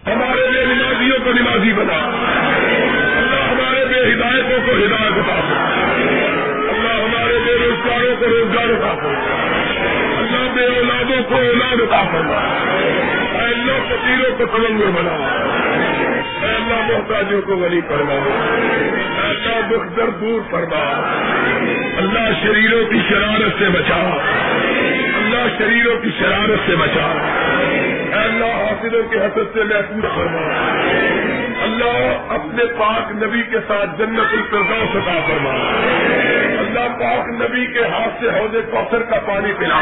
ہمارے 0.07 0.51
بے 0.53 0.65
نمازیوں 0.65 1.19
کو 1.25 1.33
نمازی 1.33 1.73
بنا۔ 1.73 1.97
اللہ 3.17 3.51
ہمارے 3.51 3.85
بے 3.85 4.13
ہدایتوں 4.13 4.67
کو 4.67 4.73
ہدایت 4.73 5.13
بتا 5.13 5.35
اللہ 6.69 6.89
ہمارے 6.89 7.39
بے 7.45 7.57
روزگاروں 7.65 8.17
کو 8.17 8.27
روزگار 8.27 8.65
اٹھا 8.65 9.09
اللہ 10.19 10.55
بے 10.55 10.67
اولادوں 10.67 11.23
کو 11.29 11.35
اولاد 11.35 11.81
اٹھا 11.81 12.05
فرما۔ 12.13 12.37
اے 13.39 13.45
اللہ 13.45 13.89
فقیروں 13.89 14.39
کو 14.39 14.57
سمندر 14.57 14.87
بنا۔ 14.87 15.13
اے 16.43 16.55
اللہ 16.55 16.93
محتاجوں 16.93 17.43
کو 17.43 17.57
غریب 17.57 17.85
فرما۔ 17.89 18.13
اے 18.13 19.29
اللہ 19.29 19.69
دکھ 19.69 19.97
درد 19.97 20.21
دور 20.21 20.41
فرما۔ 20.51 21.11
اللہ 21.97 22.43
شریروں 22.43 22.85
کی 22.85 23.01
شرارت 23.09 23.53
سے 23.59 23.69
بچا۔ 23.69 24.17
اللہ 25.47 25.59
شریروں 25.59 26.01
کی 26.01 26.11
شرارت 26.19 26.59
سے 26.67 26.77
بچا۔ 26.77 27.13
اے 28.17 28.25
اللہ 28.25 28.45
حاصلوں 28.45 29.03
کے 29.03 29.17
حسد 29.19 29.55
سے 29.55 29.65
محفوظ 29.65 30.15
فرما۔ 30.15 30.71
اللہ، 31.63 32.17
اپنے 32.29 32.65
پاک 32.65 33.13
نبی 33.13 33.43
کے 33.43 33.57
ساتھ 33.69 33.99
جنت 33.99 34.19
الفردوس 34.19 34.97
عطا 34.97 35.19
فرما۔ 35.27 35.51
اللہ، 36.59 36.89
پاک 36.89 37.43
نبی 37.43 37.67
کے 37.67 37.85
ہاتھ 37.85 38.25
سے 38.25 38.29
حوض 38.29 38.71
کوثر 38.71 39.03
کا 39.03 39.21
پانی 39.21 39.53
پلا۔ 39.59 39.81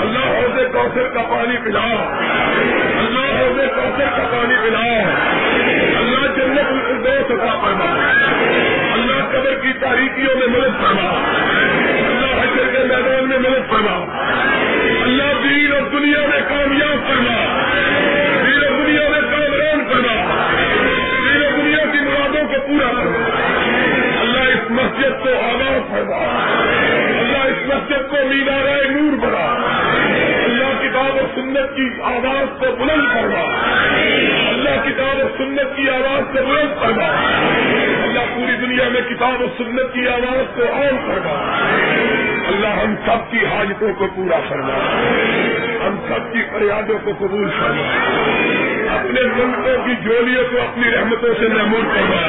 اللہ، 0.00 0.18
حوض 0.18 0.72
کوثر 0.72 1.08
کا 1.08 1.22
پانی 1.22 1.56
پلا۔ 1.64 2.14
اللہ، 2.98 3.42
حوض 3.42 3.60
کوثر 3.74 4.06
کا 4.16 4.28
پانی 4.32 4.54
پلا۔ 4.62 5.02
اللہ، 5.98 6.26
جنت 6.36 6.66
الفردوس 6.68 7.30
عطا 7.30 7.58
فرما۔ 7.58 8.12
اللہ، 8.92 9.22
قبر 9.32 9.54
کی 9.54 9.72
تاریخیوں 9.72 10.38
میں 10.38 10.46
مدد 10.46 10.80
فرما۔ 10.80 11.32
میدان 12.92 13.28
میں 13.28 13.38
مدد 13.38 13.70
فرما۔ 13.70 14.04
اللہ 15.02 15.48
دین 15.48 15.72
اور 15.72 15.80
دنیا 15.80 16.26
میں 16.28 16.40
کامیاب 16.48 17.08
فرما۔ 17.08 17.66
دین 18.46 18.64
اور 18.64 18.86
دنیا 18.86 19.08
میں 19.08 19.20
کامران 19.20 19.84
فرما۔ 19.88 20.44
دین 21.26 21.44
اور 21.44 21.58
دنیا 21.58 21.84
کی 21.92 21.98
مرادوں 21.98 22.48
کو 22.48 22.66
پورا 22.66 22.90
کرنا 22.90 23.28
اللہ 24.20 24.38
اس 24.38 24.70
مسجد 24.70 25.22
کو 25.22 25.28
آباد 25.28 25.90
فرما۔ 25.90 26.16
اللہ 27.18 27.38
اس 27.38 27.66
مسجد 27.66 28.10
کو 28.10 28.16
مینارہ 28.28 28.88
نور 28.88 29.26
بنا۔ 29.26 29.68
اللہ 30.44 30.82
کتاب 30.82 31.14
و 31.14 31.26
سنت 31.34 31.76
کی 31.76 31.88
آواز 32.02 32.60
کو 32.60 32.76
بلند 32.76 33.14
کرنا 33.14 33.40
اللہ 34.48 34.82
کتاب 34.84 35.18
و 35.18 35.28
سنت 35.38 35.76
کی 35.76 35.90
آواز 35.90 36.36
کو 36.36 36.46
بلند 36.46 36.80
کرنا 36.80 37.06
اللہ 38.02 38.34
پوری 38.34 38.56
دنیا 38.56 38.88
میں 38.88 39.00
کتاب 39.00 39.42
و 39.42 39.46
سنت 39.58 39.94
کی 39.94 40.08
آواز 40.08 40.56
کو 40.56 40.62
عام 40.62 40.96
کرنا 41.06 41.58
اللہ 42.50 42.78
ہم 42.82 42.94
سب 43.06 43.30
کی 43.30 43.44
حاجتوں 43.46 43.92
کو 43.98 44.06
پورا 44.14 44.38
کرنا 44.48 44.76
ہم 45.82 45.96
سب 46.08 46.32
کی 46.32 46.42
فریادوں 46.52 46.98
کو 47.04 47.12
قبول 47.18 47.48
کرنا 47.58 47.86
اپنے 48.94 49.22
ملکوں 49.36 49.76
کی 49.86 49.94
جولیوں 50.04 50.44
کو 50.50 50.60
اپنی 50.62 50.90
رحمتوں 50.94 51.34
سے 51.40 51.48
محمود 51.54 51.94
کرنا 51.94 52.22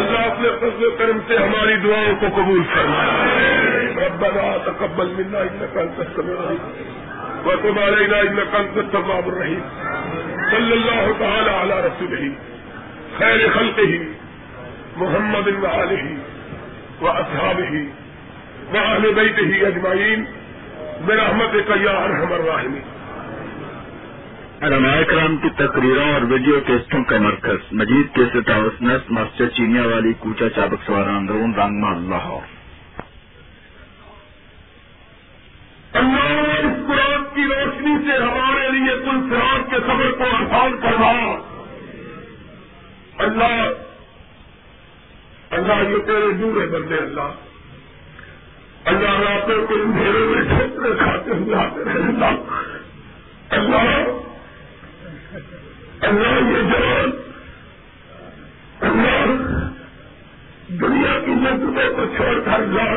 اللہ 0.00 0.26
اپنے 0.26 0.50
فضل 0.60 0.86
و 0.86 0.90
کرم 0.98 1.20
سے 1.28 1.36
ہماری 1.36 1.76
دعاؤں 1.84 2.20
کو 2.20 2.32
قبول 2.36 2.62
کرنا 2.74 3.06
ربنا 3.98 4.48
تقبل 4.66 5.14
منا 5.16 5.40
انك 5.40 5.76
انت 5.76 6.00
السميع 6.00 6.34
العليم 6.34 6.60
وتب 7.46 7.78
علينا 7.78 8.20
انك 8.22 8.54
انت 8.54 8.76
التواب 8.76 9.28
الرحيم 9.28 9.62
صلى 10.50 10.74
الله 10.74 11.16
تعالى 11.20 11.50
على 11.50 11.80
رسوله 11.80 12.32
خير 13.18 13.50
خلقه 13.50 14.00
محمد 14.96 15.48
وآله 15.48 16.16
وأصحابه 17.00 17.84
وأهل 18.74 19.14
بيته 19.14 19.68
أجمعين 19.68 20.26
برحمتك 21.08 21.70
يا 21.86 21.94
أرحم 22.04 22.32
الراحمين 22.32 22.84
علماء 24.66 24.96
کرام 25.10 25.36
کی 25.42 25.48
تقریروں 25.56 26.08
اور 26.14 26.22
ویڈیو 26.30 26.58
ٹیسٹوں 26.66 27.02
کا 27.04 27.18
مرکز 27.20 27.72
مجید 27.80 28.14
کے 28.14 28.24
ستاوس 28.34 28.82
نس 28.82 29.10
ماسٹر 29.10 29.48
چینیا 29.56 29.86
والی 29.92 30.12
کوچا 30.18 30.48
چابک 30.56 30.86
سوارا 30.86 31.16
اندرون 31.16 31.54
رنگ 31.54 31.84
اللہ۔ 31.90 32.28
اللہ 36.00 36.30
اس 36.58 36.80
قرآن 36.88 37.24
کی 37.34 37.44
روشنی 37.52 37.94
سے 38.06 38.18
ہمارے 38.22 38.70
لیے 38.70 38.94
کل 39.04 39.18
سراج 39.30 39.70
کے 39.70 39.78
سفر 39.86 40.10
کو 40.18 40.26
آسان 40.36 40.80
کرنا 40.82 41.12
اللہ 43.26 43.62
اللہ 45.50 45.88
یہ 45.90 46.04
تیرے 46.06 46.30
دور 46.42 46.60
ہے 46.60 46.66
بندے 46.66 46.96
اللہ۔ 46.96 47.30
اللہ 48.84 49.20
راتوں 49.20 49.66
کو 49.66 49.74
اندھیرے 49.74 50.26
میں 50.26 50.42
ٹھیکرے 50.42 50.90
کھاتے 50.98 51.30
ہوئے 51.30 51.54
آتے 51.54 51.84
رہے 51.84 51.92
اللہ 51.92 52.34
اللہ 53.50 54.08
اللہ 56.00 56.50
یہ 56.50 56.62
جان۔ 56.62 57.10
اللہ، 58.80 59.26
دنیا 60.68 61.20
کی 61.24 61.30
نظروں 61.30 61.94
کو 61.96 62.02
چھوڑ 62.16 62.40
کر 62.44 62.64
جان 62.64 62.91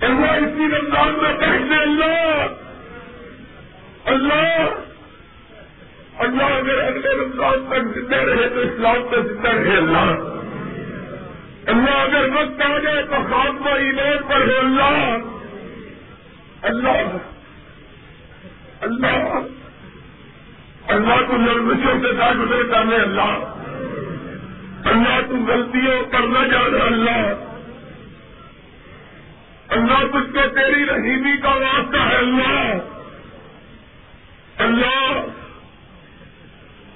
اللہ 0.00 0.32
اسی 0.36 0.66
رمضان 0.76 1.12
میں 1.22 1.32
کر 1.40 1.58
دے 1.70 1.82
اللہ 1.82 2.46
اللہ 4.04 4.66
اللہ 6.18 6.44
اگر 6.44 6.82
اگلے 6.82 7.14
رمضان 7.24 7.64
تک 7.70 7.94
زندہ 7.94 8.16
رہے 8.16 8.48
تو 8.48 8.60
اسلام 8.60 9.00
میں 9.10 9.22
زندہ 9.22 9.48
رہے 9.48 9.76
اللہ 9.76 10.12
اللہ 11.66 11.96
اگر 12.00 12.28
وقت 12.28 12.60
آ 12.62 12.78
جائے 12.78 13.02
تو 13.02 13.16
خاتمہ 13.30 13.70
ایمان 13.70 14.22
پر 14.28 14.48
ہے، 14.48 14.58
اللہ 14.58 15.16
اللہ۔ 16.62 17.35
اللہ 18.86 19.38
اللہ 20.88 21.26
کو 21.26 21.36
نرمشوں 21.36 22.00
سے 22.00 22.34
گزر 22.38 22.72
کرنے 22.72 22.96
اللہ۔ 22.96 23.62
اللہ 24.84 25.20
تو 25.28 25.36
غلطیوں 25.36 26.12
کرنا 26.12 26.46
جانا 26.46 26.84
اللہ۔ 26.84 27.44
اللہ 29.68 30.06
تجھ 30.06 30.34
کو 30.34 30.40
تیری 30.54 30.86
رحیمی 30.86 31.36
کا 31.36 31.48
واسطہ 31.48 31.96
ہے 31.96 32.16
اللہ۔ 32.16 32.78
اللہ 34.58 35.26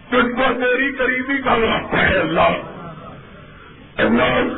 تجھ 0.08 0.36
کو 0.36 0.42
تیری 0.48 0.92
قریبی 0.92 1.42
کا 1.42 1.52
واسطہ 1.52 1.96
ہے 1.96 2.18
اللہ۔ 2.18 2.50
اللہ 3.96 4.56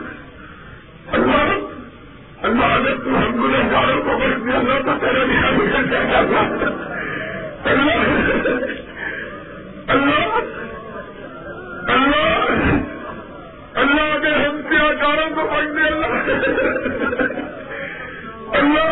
اللہ 1.12 1.68
اللہ 2.42 2.78
نے 2.84 2.90
تم 3.04 3.16
ہم 3.16 3.44
گنہ 3.44 3.72
گاروں 3.72 4.02
کو 4.02 4.18
بڑھ 4.18 4.40
دیا 4.40 4.78
تو 4.78 4.92
تیرے 5.00 5.24
بھی 5.24 5.36
ہم 5.36 5.62
اللہ 7.64 7.98
اللہ 11.88 12.48
اللہ 13.74 14.08
کے 14.22 14.32
ہم 14.36 14.60
سے 14.68 14.78
آکاروں 14.78 15.28
کو 15.34 15.46
پڑھ 15.50 15.68
اللہ 15.82 16.16
اللہ 18.58 18.90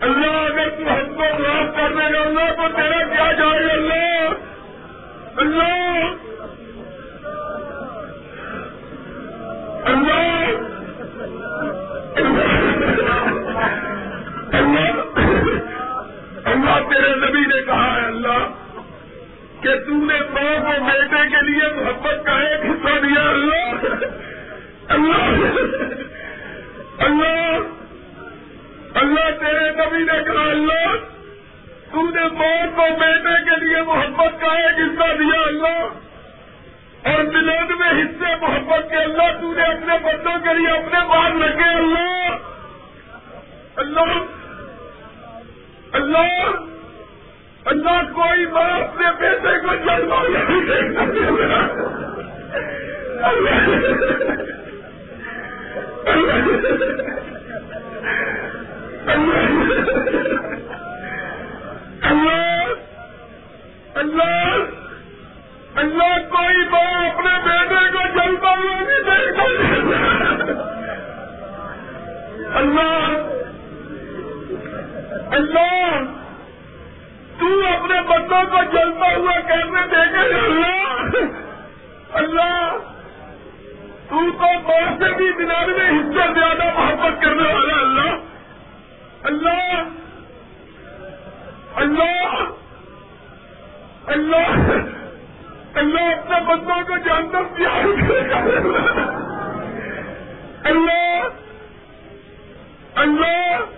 اللہ 0.00 0.36
اگر 0.36 0.70
تو 0.76 0.88
ہم 0.90 1.14
کو 1.14 1.26
معاف 1.38 1.76
کر 1.76 1.96
دے 1.96 2.06
اللہ 2.18 2.52
تو 2.56 2.68
تیرا 2.76 3.02
کیا 3.12 3.30
جائے 3.32 3.68
اللہ 3.70 4.32
اللہ 9.86 10.35
نے 17.56 17.62
کہا 17.62 17.90
ہے 17.92 18.06
اللہ 18.06 18.40
کہ 19.62 19.74
تو 19.84 19.98
نے 20.02 20.18
باپ 20.32 20.64
کو 20.64 20.72
بیٹے 20.86 21.22
کے 21.30 21.42
لیے 21.44 21.68
محبت 21.76 22.24
کا 22.26 22.38
ایک 22.46 22.64
حصہ 22.64 22.94
دیا 23.00 23.22
اللہ 23.28 23.84
اللہ 24.88 25.28
اللہ 26.98 27.38
اللہ 28.94 29.30
تیرے 29.40 29.70
نبی 29.78 30.02
نے 30.02 30.18
کہا 30.24 30.44
اللہ 30.50 30.96
تم 31.92 32.10
نے 32.10 32.28
باپ 32.34 32.76
کو 32.76 32.88
بیٹے 33.00 33.36
کے 33.44 33.60
لیے 33.64 33.82
محبت 33.84 34.40
کا 34.40 34.52
ایک 34.60 34.80
حصہ 34.80 35.08
دیا 35.18 35.40
اللہ 35.46 37.08
اور 37.08 37.24
میں 37.74 37.90
حصے 37.92 38.34
محبت 38.40 38.88
کے 38.90 39.02
اللہ 39.02 39.32
تو 39.40 39.52
نے 39.54 39.64
اپنے 39.64 39.98
بچوں 40.04 40.38
کے 40.44 40.54
لیے 40.54 40.70
اپنے 40.70 41.02
باہر 41.08 41.36
رکھے 41.40 41.68
اللہ 41.74 42.38
اللہ 43.76 44.16
اللہ 45.92 46.55
کوئی 48.26 48.46
ماں 48.46 48.80
اپنے 48.80 49.06
بیٹے 49.18 49.58
کو 49.58 49.74
جلوا 49.74 50.20
اللہ۔ 50.20 50.40
اپنے 78.36 78.50
بچوں 78.52 78.52
کو 78.52 78.62
جلتا 78.72 79.08
ہوا 79.16 79.34
کیسے 79.48 79.82
دیکھے 79.90 80.24
اللہ 80.36 81.16
اللہ، 82.14 82.76
تو 84.10 84.20
تو 84.40 84.48
ماں 84.66 84.90
سے 85.00 85.08
بھی 85.16 85.28
ننانوے 85.38 85.86
حصے 85.88 86.26
زیادہ 86.34 86.66
محبت 86.76 87.22
کرنے 87.22 87.48
والا 87.52 87.78
اللہ 87.80 88.12
اللہ 89.24 89.72
اللہ 91.76 92.44
اللہ 94.06 94.60
اللہ 95.74 96.10
اپنے 96.10 96.40
بندوں 96.48 96.80
کو 96.88 96.96
جانتا 97.06 97.42
پیار 97.56 97.84
اللہ 100.64 101.28
اللہ 102.96 103.75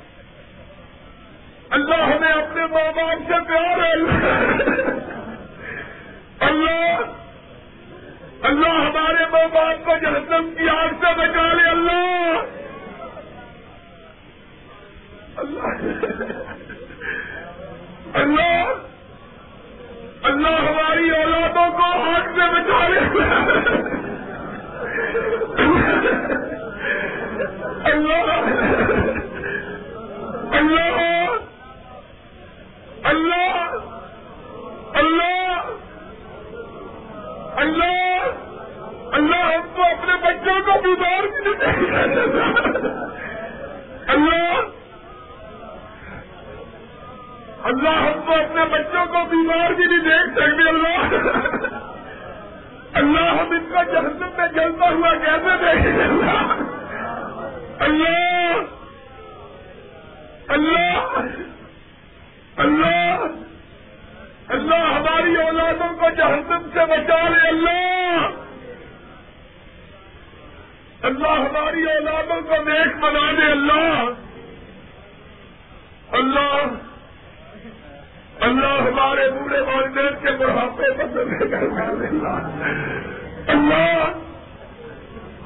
اللہ 1.71 1.95
ہمیں 1.95 2.33
اپنے 2.33 2.67
ماں 2.67 2.93
باپ 2.93 3.19
سے 3.29 3.45
پیار 3.49 3.79
ہے۔ 3.79 3.93
اللہ 6.41 7.01
اللہ 8.43 8.69
ہمارے 8.69 9.25
ماں 9.31 9.49
باپ 9.55 9.85
کو 9.85 9.93
جہنم 10.03 10.51
کی 10.59 10.69
آگ 10.69 10.89
سے 10.89 11.15
بچا 11.15 11.53
لے، 11.53 11.71
اللہ۔ 11.71 12.43
اللہ۔ 15.39 15.99
اللہ 18.15 18.75
اللہ 20.23 20.49
ہماری 20.49 21.11
اولادوں 21.11 21.71
کو 21.71 21.85
آگ 21.85 22.21
سے 22.21 22.51
بچا 22.51 22.89
لے۔ 22.89 22.99
اللہ 27.85 28.33
اللہ۔ 30.55 30.57
اللہ۔ 30.57 31.18
اپنے 40.61 40.65
بچوں 40.65 40.65
کو 40.65 40.81
بیمار 40.83 41.27
اللہ 44.09 44.61
اللہ 47.65 47.97
ہم 47.99 48.21
کو 48.27 48.33
اپنے 48.35 48.65
بچوں 48.73 49.05
کو 49.07 49.25
بیمار 49.31 49.73
بھی 49.73 49.85
نہیں 49.85 50.05
دیکھ 50.05 50.31
سکتے، 50.33 50.69
اللہ۔ 50.69 50.97
اللہ 52.95 53.29
ہم 53.31 53.51
ان 53.51 53.65
کا 53.73 53.83
جہنم 53.83 54.31
میں 54.37 54.47
جلتا 54.55 54.89
ہوا 54.91 55.13
کیسے 55.25 55.57
دیکھیں 55.57 56.05
اللہ 57.79 58.13
اللہ 60.49 61.19
اللہ 62.57 63.27
اللہ 64.49 64.85
ہماری 64.87 65.35
اولادوں 65.37 65.89
کو 66.01 66.09
جہنم 66.17 66.69
سے 66.75 66.85
بچا 66.87 67.19
لے 67.29 67.49
اللہ 67.49 68.29
اللہ 71.03 71.35
ہماری 71.39 71.83
اولادوں 71.89 72.41
کو 72.43 72.63
نیک 72.63 72.97
بنا 73.01 73.31
دے 73.39 73.51
اللہ 73.51 74.11
اللہ 76.13 76.57
اللہ 78.41 78.75
ہمارے 78.81 79.29
بوڑھے 79.31 79.61
والدین 79.61 80.15
کے 80.23 80.33
بڑھاپے 80.39 80.91
پر 80.97 81.07
اللہ 83.47 84.05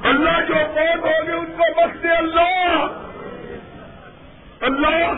اللہ 0.03 0.45
جو 0.47 0.53
بہت 0.53 0.97
ہو 0.97 1.27
گئے 1.27 1.35
ان 1.35 1.45
کو 1.45 1.73
بخش 1.73 2.03
دے 2.03 2.09
اللہ۔ 2.09 2.85
اللہ 4.61 5.11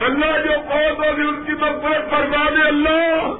اللہ 0.00 0.42
جو 0.44 0.62
بہت 0.68 0.98
ہو 0.98 1.16
گئے 1.16 1.28
ان 1.28 1.44
کی 1.46 1.52
مغفرت 1.52 2.10
فرما 2.10 2.50
دے 2.50 2.68
اللہ۔ 2.68 3.34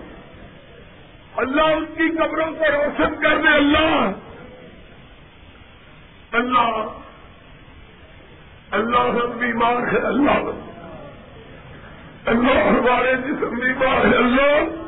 اللہ 1.36 1.62
ان 1.62 1.84
کی 1.84 2.16
قبروں 2.16 2.52
کو 2.54 2.64
روشن 2.64 3.14
کر 3.22 3.36
دے 3.36 3.48
اللہ۔ 3.48 4.12
اللہ 6.32 6.98
اللہ 8.70 8.98
ہم 8.98 9.38
بیمار 9.38 9.92
ہے 9.92 9.98
اللہ۔ 9.98 10.70
اللہ 12.26 12.68
ہمارے 12.68 13.16
جسم 13.16 13.58
بیمار 13.58 14.04
ہے 14.04 14.16
اللہ۔ 14.16 14.83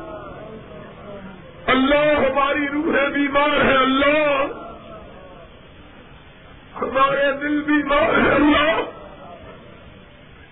اللہ 1.76 2.30
ہماری 2.30 2.68
روحیں 2.68 3.08
بیمار 3.08 3.64
ہے 3.64 3.76
اللہ۔ 3.76 4.44
ہمارے 6.80 7.32
دل 7.32 7.62
بیمار 7.62 8.26
ہے 8.26 8.34
اللہ۔ 8.34 8.82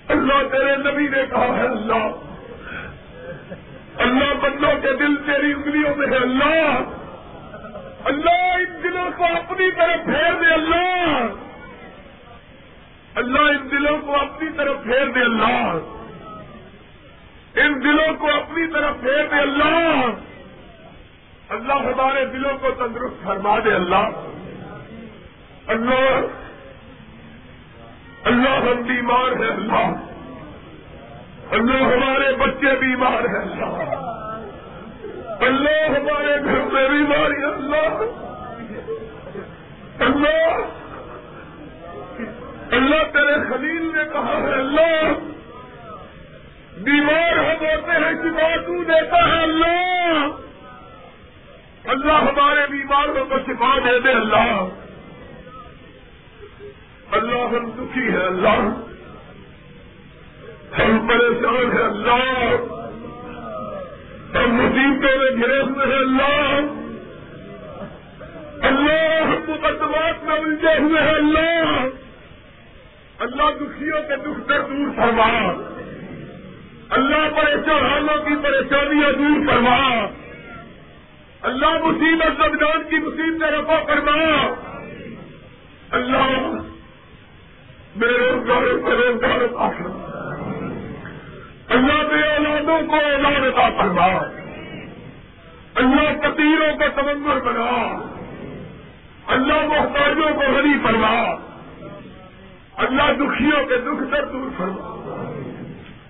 اللہ 0.09 0.49
تیرے 0.51 0.77
نبی 0.77 1.09
نے 1.09 1.23
کہا 1.31 1.57
ہے 1.57 1.67
اللہ۔ 1.67 2.09
اللہ 3.99 4.35
بندوں 4.35 4.81
کے 4.83 4.97
دل 4.99 5.17
تیری 5.17 5.53
انگلیوں 5.53 5.97
میں 5.97 6.07
ہے 6.07 6.17
اللہ۔ 6.17 6.79
اللہ 8.05 8.55
ان 8.55 8.83
دلوں 8.83 9.11
کو 9.17 9.25
اپنی 9.25 9.71
طرف 9.71 10.05
پھیر 10.05 10.35
دے 10.43 10.55
اللہ۔ 10.55 11.27
اللہ 13.15 13.39
ان 13.39 13.71
دلوں 13.71 13.99
کو 13.99 14.17
اپنی 14.21 14.49
طرف 14.57 14.83
پھیر 14.83 15.07
دے 15.07 15.21
اللہ۔ 15.21 15.79
ان 17.55 17.83
دلوں 17.85 18.15
کو 18.15 18.27
اپنی 18.27 18.67
طرف 18.67 19.01
پھیر 19.01 19.27
دے 19.27 19.37
اللہ۔ 19.37 20.24
اللہ 21.49 21.73
ہمارے 21.73 22.25
دلوں 22.25 22.59
کو 22.61 22.71
تندرست 22.71 23.25
فرما 23.25 23.59
دے 23.65 23.75
اللہ۔ 23.75 24.07
اللہ 25.67 26.21
اللہ 28.25 28.49
ہم 28.49 28.83
بیمار 28.83 29.43
ہیں 29.43 29.51
اللہ۔ 29.51 29.93
اللہ 31.51 31.75
ہمارے 31.75 32.37
بچے 32.37 32.77
بیمار 32.81 33.13
ہیں 33.13 33.43
اللہ۔ 33.43 33.95
اللہ 35.41 35.87
ہمارے 35.89 36.45
گھر 36.45 36.73
میں 36.73 36.89
بیماری 36.89 37.45
اللہ۔ 37.45 38.03
اللہ 40.01 40.57
اللہ 42.71 43.03
تیرے 43.13 43.49
خلیل 43.49 43.97
نے 43.97 44.05
کہا 44.13 44.37
ہے 44.37 44.53
اللہ۔ 44.53 45.03
بیمار 46.79 47.37
ہم 47.37 47.67
ہوتے 47.67 47.91
ہیں، 47.91 48.13
شفا 48.13 48.57
تو 48.57 48.85
دیتا 48.85 49.17
ہے 49.17 49.43
اللہ۔ 49.43 50.27
اللہ 51.85 52.13
ہمارے 52.13 52.61
بیماروں 52.71 53.25
کو 53.25 53.35
شفا 53.47 53.79
دے 53.79 54.01
دے 54.01 54.11
اللہ۔ 54.11 54.69
اللہ 57.13 57.57
ہم 57.57 57.71
دکھی 57.71 58.09
ہے 58.13 58.17
اللہ۔ 58.17 58.59
ہم 60.79 61.09
پریشان 61.09 61.73
ہیں، 61.73 61.85
اللہ۔ 61.85 62.55
ہم 64.37 64.55
مصیبتوں 64.55 65.19
میں 65.19 65.43
گرے 65.43 65.61
ہوئے 65.61 65.87
ہیں، 65.87 65.97
اللہ۔ 65.97 66.61
اللہ، 68.67 69.25
ہم 69.25 69.51
مقدمات 69.51 70.25
میں 70.25 70.35
الجھے 70.35 70.81
ہوئے 70.81 71.03
ہیں، 71.03 71.15
اللہ۔ 71.15 71.89
اللہ 73.19 73.51
دکھیوں 73.57 74.03
کے 74.03 74.17
دکھ 74.17 74.49
در 74.49 74.61
دور 74.61 74.93
فرما۔ 74.97 75.53
اللہ 76.91 77.41
پریشانوں 77.41 78.25
کی 78.25 78.35
پریشانیاں 78.43 79.13
دور 79.13 79.53
فرما۔ 79.53 80.07
اللہ 81.45 81.67
مصیبت 81.67 82.33
زبدان 82.37 82.83
کی 82.91 82.99
مصیبت 82.99 83.45
رفا 83.45 83.85
فرما۔ 83.87 84.55
اللہ 85.91 86.51
بے 87.97 88.07
روزگار 88.07 88.63
بے 88.63 88.91
روزگار 88.91 89.61
اللہ 91.69 91.93
بے 91.93 92.35
اولادوں 92.35 92.87
کو 92.87 92.95
اولاد 92.95 93.57
کا 93.57 93.83
فرما۔ 93.83 94.07
اللہ 95.75 96.19
فقیروں 96.19 96.79
کو 96.79 96.85
سمندر 96.95 97.41
بنا۔ 97.41 98.03
اللہ 99.27 99.67
محتاجوں 99.67 100.35
کو 100.35 100.41
غنی 100.41 100.75
فرما۔ 100.83 101.35
اللہ 102.77 103.13
دکھیوں 103.13 103.67
کے 103.67 103.77
دکھ 103.77 104.03
سے 104.11 104.33
دور 104.33 104.51
فرما۔ 104.57 104.91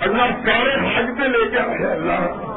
اللہ 0.00 0.22
سارے 0.22 0.94
حاجتیں 0.94 1.28
لے 1.28 1.50
کے 1.50 1.58
آئے 1.58 1.92
اللہ۔ 1.92 2.53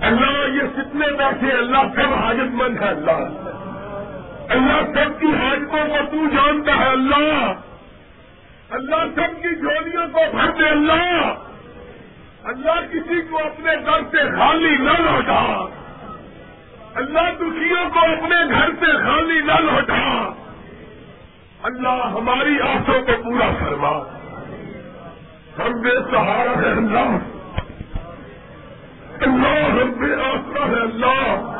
اللہ 0.00 0.54
یہ 0.54 0.82
کتنے 0.82 1.06
بیٹھے 1.12 1.50
اللہ 1.50 1.78
سب 1.94 2.14
حاجت 2.14 2.54
مند 2.54 2.82
ہے 2.82 2.88
اللہ۔ 2.88 3.48
اللہ 4.48 5.04
سب 5.04 5.20
کی 5.20 5.26
حاجتوں 5.26 5.88
کو 5.88 5.96
تو 6.10 6.26
جانتا 6.26 6.76
ہے، 6.78 6.88
اللہ۔ 6.88 7.52
اللہ 8.70 8.96
سب 9.14 9.42
کی 9.42 9.54
جولیوں 9.54 10.08
کو 10.08 10.20
بھر 10.30 10.50
دے، 10.50 10.68
اللہ۔ 10.68 11.34
اللہ 12.44 12.80
کسی 12.92 13.20
کو 13.20 13.38
اپنے 13.38 13.72
گھر 13.86 14.00
سے 14.10 14.38
خالی 14.38 14.76
نہ 14.76 14.90
لوٹا۔ 14.90 15.66
اللہ 16.94 17.34
دکھیوں 17.36 17.90
کو 17.90 17.98
اپنے 17.98 18.50
گھر 18.50 18.70
سے 18.70 18.92
خالی 18.92 19.40
نہ 19.40 19.60
لوٹا۔ 19.60 20.32
اللہ 21.62 22.06
ہماری 22.06 22.60
آسوں 22.60 23.00
کو 23.00 23.22
پورا 23.24 23.50
فرما۔ 23.60 23.90
ہم 25.58 25.80
بے 25.80 26.10
سہارا 26.10 26.60
ہے 26.60 26.70
اللہ۔ 26.70 27.37
اللہ 29.20 29.64
ہم 29.64 30.04
آسرا 30.20 30.66
ہے 30.66 30.80
اللہ. 30.80 31.54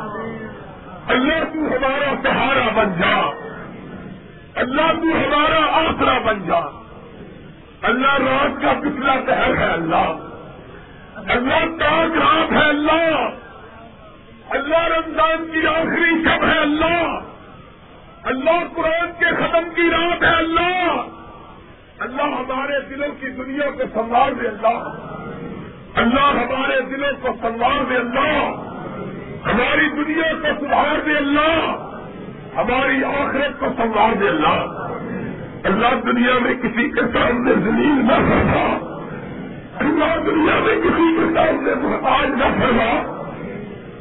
اللہ 1.07 1.43
تو 1.43 1.59
ہمارا 1.59 2.13
سہارا 2.23 2.69
بن 2.75 3.01
جا. 3.01 3.29
اللہ 4.55 4.91
تو 4.91 5.17
ہمارا 5.17 5.65
آسرا 5.71 6.19
بن 6.19 6.47
جا. 6.47 6.59
اللہ 7.81 8.17
رات 8.17 8.61
کا 8.61 8.73
پچھلا 8.79 9.15
پہر 9.25 9.57
ہے 9.57 9.73
اللہ. 9.73 10.13
اللہ 11.27 11.77
تاج 11.79 12.17
رات 12.17 12.51
ہے 12.51 12.69
اللہ. 12.69 13.29
اللہ 14.49 14.87
رمضان 14.87 15.51
کی 15.51 15.67
آخری 15.67 16.23
شب 16.23 16.43
ہے 16.43 16.59
اللہ. 16.59 17.19
اللہ 18.23 18.63
قرآن 18.75 19.11
کے 19.19 19.25
ختم 19.25 19.69
کی 19.75 19.89
رات 19.89 20.23
ہے 20.23 20.35
اللہ. 20.35 21.07
اللہ 21.99 22.21
ہمارے 22.21 22.81
دلوں 22.89 23.15
کی 23.19 23.29
دنیا 23.29 23.69
کو 23.69 23.83
سنبھال 23.93 24.33
دے 24.41 24.47
اللہ. 24.47 24.95
اللہ 25.95 26.31
ہمارے 26.31 26.81
دلوں 26.81 27.11
کو 27.21 27.27
سنبھال 27.41 27.89
دے 27.89 27.95
اللہ، 27.95 28.51
ہماری 29.45 29.89
دنیا 29.89 30.33
کو 30.33 30.65
سدھار 30.65 31.05
دے 31.05 31.11
اللہ، 31.11 31.71
ہماری 32.55 33.03
آخرت 33.03 33.59
کو 33.59 33.65
سنبھال 33.77 34.19
دے 34.19 34.29
اللہ۔ 34.29 34.87
اللہ 35.63 35.95
دنیا 36.05 36.39
میں 36.41 36.53
کسی 36.53 36.89
کے 36.89 37.01
سامنے 37.01 37.53
زمین 37.53 38.07
نہ 38.07 38.13
فرما، 38.13 38.95
اللہ 39.79 40.19
دنیا 40.25 40.59
میں 40.59 40.75
کسی 40.75 41.15
کے 41.15 41.33
سامنے 41.35 41.75
محتاج 41.75 42.29
نہ 42.29 42.43
فرما۔ 42.43 43.19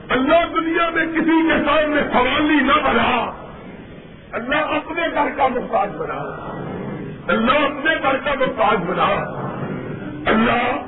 اللہ 0.09 0.61
دنیا 0.61 0.91
میں 0.91 1.07
کسی 1.07 1.49
کے 1.49 1.65
سامنے 1.67 2.03
سوالی 2.13 2.61
نہ 2.61 2.73
بنا۔ 2.73 3.31
اللہ 4.33 4.57
اپنے 4.57 5.03
گھر 5.15 5.29
کا 5.37 5.49
محتاج 5.49 5.89
بنا۔ 5.97 6.19
اللہ 7.29 7.53
اپنے 7.53 7.95
گھر 8.03 8.17
کا 8.17 8.35
محتاج 8.39 8.79
بنا۔ 8.87 9.09
اللہ 10.27 10.88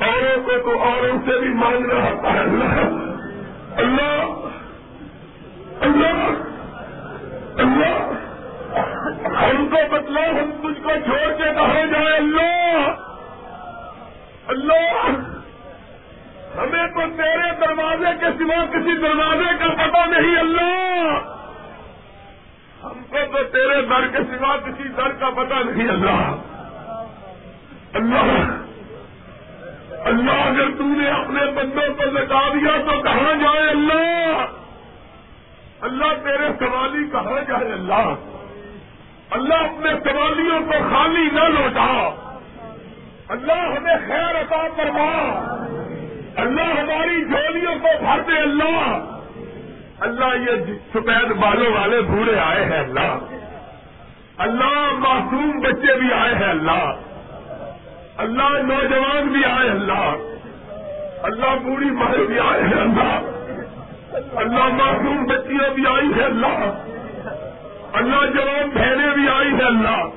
اوروں 0.00 0.44
کو 0.44 0.52
تو 0.62 0.82
اوروں 0.82 1.18
سے 1.26 1.38
بھی 1.40 1.48
مانگنا 1.48 1.94
ہوتا 1.94 2.32
ہے 2.32 2.38
اللہ۔ 2.38 2.96
اللہ۔ 3.76 4.48
اللہ۔ 5.80 6.32
اللہ۔ 7.56 8.12
ہم 9.26 9.68
کو 9.68 9.76
بتلا 9.90 10.20
ہم 10.20 10.50
تجھ 10.50 10.82
کو 10.82 10.90
چھوڑ 11.04 11.36
کے 11.36 11.54
کہا 11.54 11.84
جائے 11.92 12.16
اللہ۔ 12.16 12.94
اللہ۔ 14.46 15.08
ہمیں 16.58 16.86
تو 16.86 17.16
تیرے 17.16 17.66
دروازے 17.66 18.14
کے 18.20 18.26
سوا 18.38 18.64
کسی 18.64 18.98
دروازے 18.98 19.58
کا 19.58 19.86
پتہ 19.86 20.08
نہیں، 20.08 20.38
اللہ۔ 20.38 21.18
ہم 22.84 23.02
کو 23.08 23.18
تو 23.32 23.42
تیرے 23.42 23.82
در 23.82 24.06
کے 24.06 24.18
سوا 24.18 24.56
کسی 24.56 24.88
در 24.88 25.12
کا 25.12 25.30
پتہ 25.30 25.54
نہیں، 25.54 25.88
اللہ۔ 25.88 26.36
اللہ۔ 27.92 28.65
اللہ 30.06 30.32
اگر 30.32 30.70
تم 30.78 31.00
نے 31.00 31.08
اپنے 31.08 31.40
بندوں 31.46 31.94
کو 31.94 32.02
لٹا 32.02 32.48
دیا 32.54 32.76
تو 32.76 33.02
کہاں 33.02 33.34
جائے 33.34 33.68
اللہ؟ 33.68 34.44
اللہ 35.80 36.24
تیرے 36.24 36.48
سوالی 36.58 37.10
کہاں 37.12 37.40
جائے 37.48 37.72
اللہ؟ 37.72 38.14
اللہ 39.30 39.54
اپنے 39.54 40.10
سوالیوں 40.10 40.60
کو 40.60 40.70
خالی 40.70 41.28
نہ 41.32 41.40
لوٹا۔ 41.40 42.14
اللہ 43.28 43.52
ہمیں 43.52 43.96
خیر 44.06 44.40
عطا 44.40 44.66
فرما۔ 44.76 45.12
اللہ 46.36 46.62
ہماری 46.62 47.24
جھولیوں 47.24 47.74
کو 47.74 47.88
بھر 48.00 48.20
دے 48.20 48.38
اللہ۔ 48.38 49.18
اللہ 50.00 50.50
یہ 50.50 50.74
سفید 50.94 51.32
بالوں 51.32 51.72
والے 51.72 52.00
بوڑھے 52.00 52.38
آئے 52.38 52.64
ہیں 52.64 52.78
اللہ۔ 52.78 53.18
اللہ 54.38 54.92
معصوم 54.98 55.60
بچے 55.60 56.00
بھی 56.00 56.12
آئے 56.12 56.34
ہیں 56.34 56.50
اللہ۔ 56.50 57.15
اللہ 58.16 58.62
نوجوان 58.62 59.28
بھی 59.28 59.44
آئے 59.44 59.70
اللہ۔ 59.70 60.16
اللہ 61.22 61.56
بوڑھی 61.62 61.90
ماں 61.90 62.26
بھی 62.26 62.38
آئے 62.38 62.62
ہیں 62.62 62.80
اللہ۔ 62.80 63.36
اللہ 64.34 64.64
معصوم 64.64 65.24
بچیاں 65.24 65.74
بھی 65.74 65.86
آئی 65.86 66.06
ہیں 66.06 66.24
اللہ۔ 66.24 66.82
اللہ 67.92 68.26
جوان 68.26 68.70
بہنیں 68.74 69.14
بھی 69.14 69.28
آئی 69.28 69.52
ہے 69.52 69.64
اللہ۔ 69.64 70.08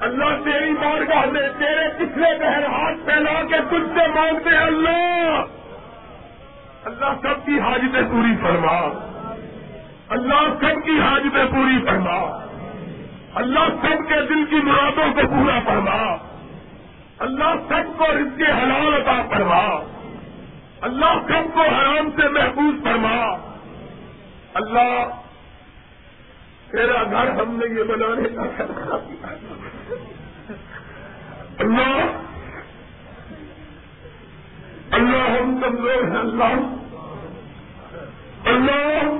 اللہ 0.00 0.44
تیری 0.44 0.72
بارگاہ 0.72 1.26
میں 1.26 1.48
تیرے 1.58 1.88
پچھلے 1.96 2.38
بہن 2.38 2.64
ہاتھ 2.64 2.98
پھیلا 3.04 3.42
کے 3.42 3.56
تجھ 3.70 3.98
سے 3.98 4.08
مانگتے 4.08 4.50
ہیں 4.50 4.64
اللہ۔ 4.64 5.44
اللہ 6.84 7.12
سب 7.22 7.46
کی 7.46 7.60
حاجتیں 7.60 8.02
پوری 8.02 8.36
فرما۔ 8.42 8.98
اللہ 10.08 10.48
سب 10.60 10.84
کی 10.84 11.00
حاجتیں 11.00 11.44
پوری 11.44 11.86
فرما۔ 11.86 12.46
اللہ 13.34 13.68
سب 13.82 14.08
کے 14.08 14.14
دل 14.14 14.44
کی 14.44 14.56
مرادوں 14.56 15.12
کو 15.14 15.20
پورا 15.28 15.58
فرما۔ 15.64 16.33
اللہ 17.18 17.54
سب 17.68 17.98
کو 17.98 18.06
رزق 18.06 18.40
حلال 18.40 18.94
عطا 18.94 19.28
فرما۔ 19.28 19.82
اللہ 20.80 21.14
سب 21.28 21.54
کو 21.54 21.60
حرام 21.60 22.10
سے 22.10 22.28
محفوظ 22.28 22.84
فرما۔ 22.84 23.36
اللہ، 24.54 25.04
تیرا 26.70 27.02
گھر 27.02 27.30
ہم 27.30 27.56
نے 27.56 27.78
یہ 27.78 27.84
بنانے 27.84 28.28
کا 28.28 28.42
فیصلہ 28.56 28.94
کیا۔ 28.94 29.34
اللہ 31.58 32.20
اللہ 34.90 35.16
ہم 35.16 35.60
کمزور 35.62 36.02
ہیں، 36.02 36.18
اللہ۔ 36.18 36.76
اللہ 38.48 39.10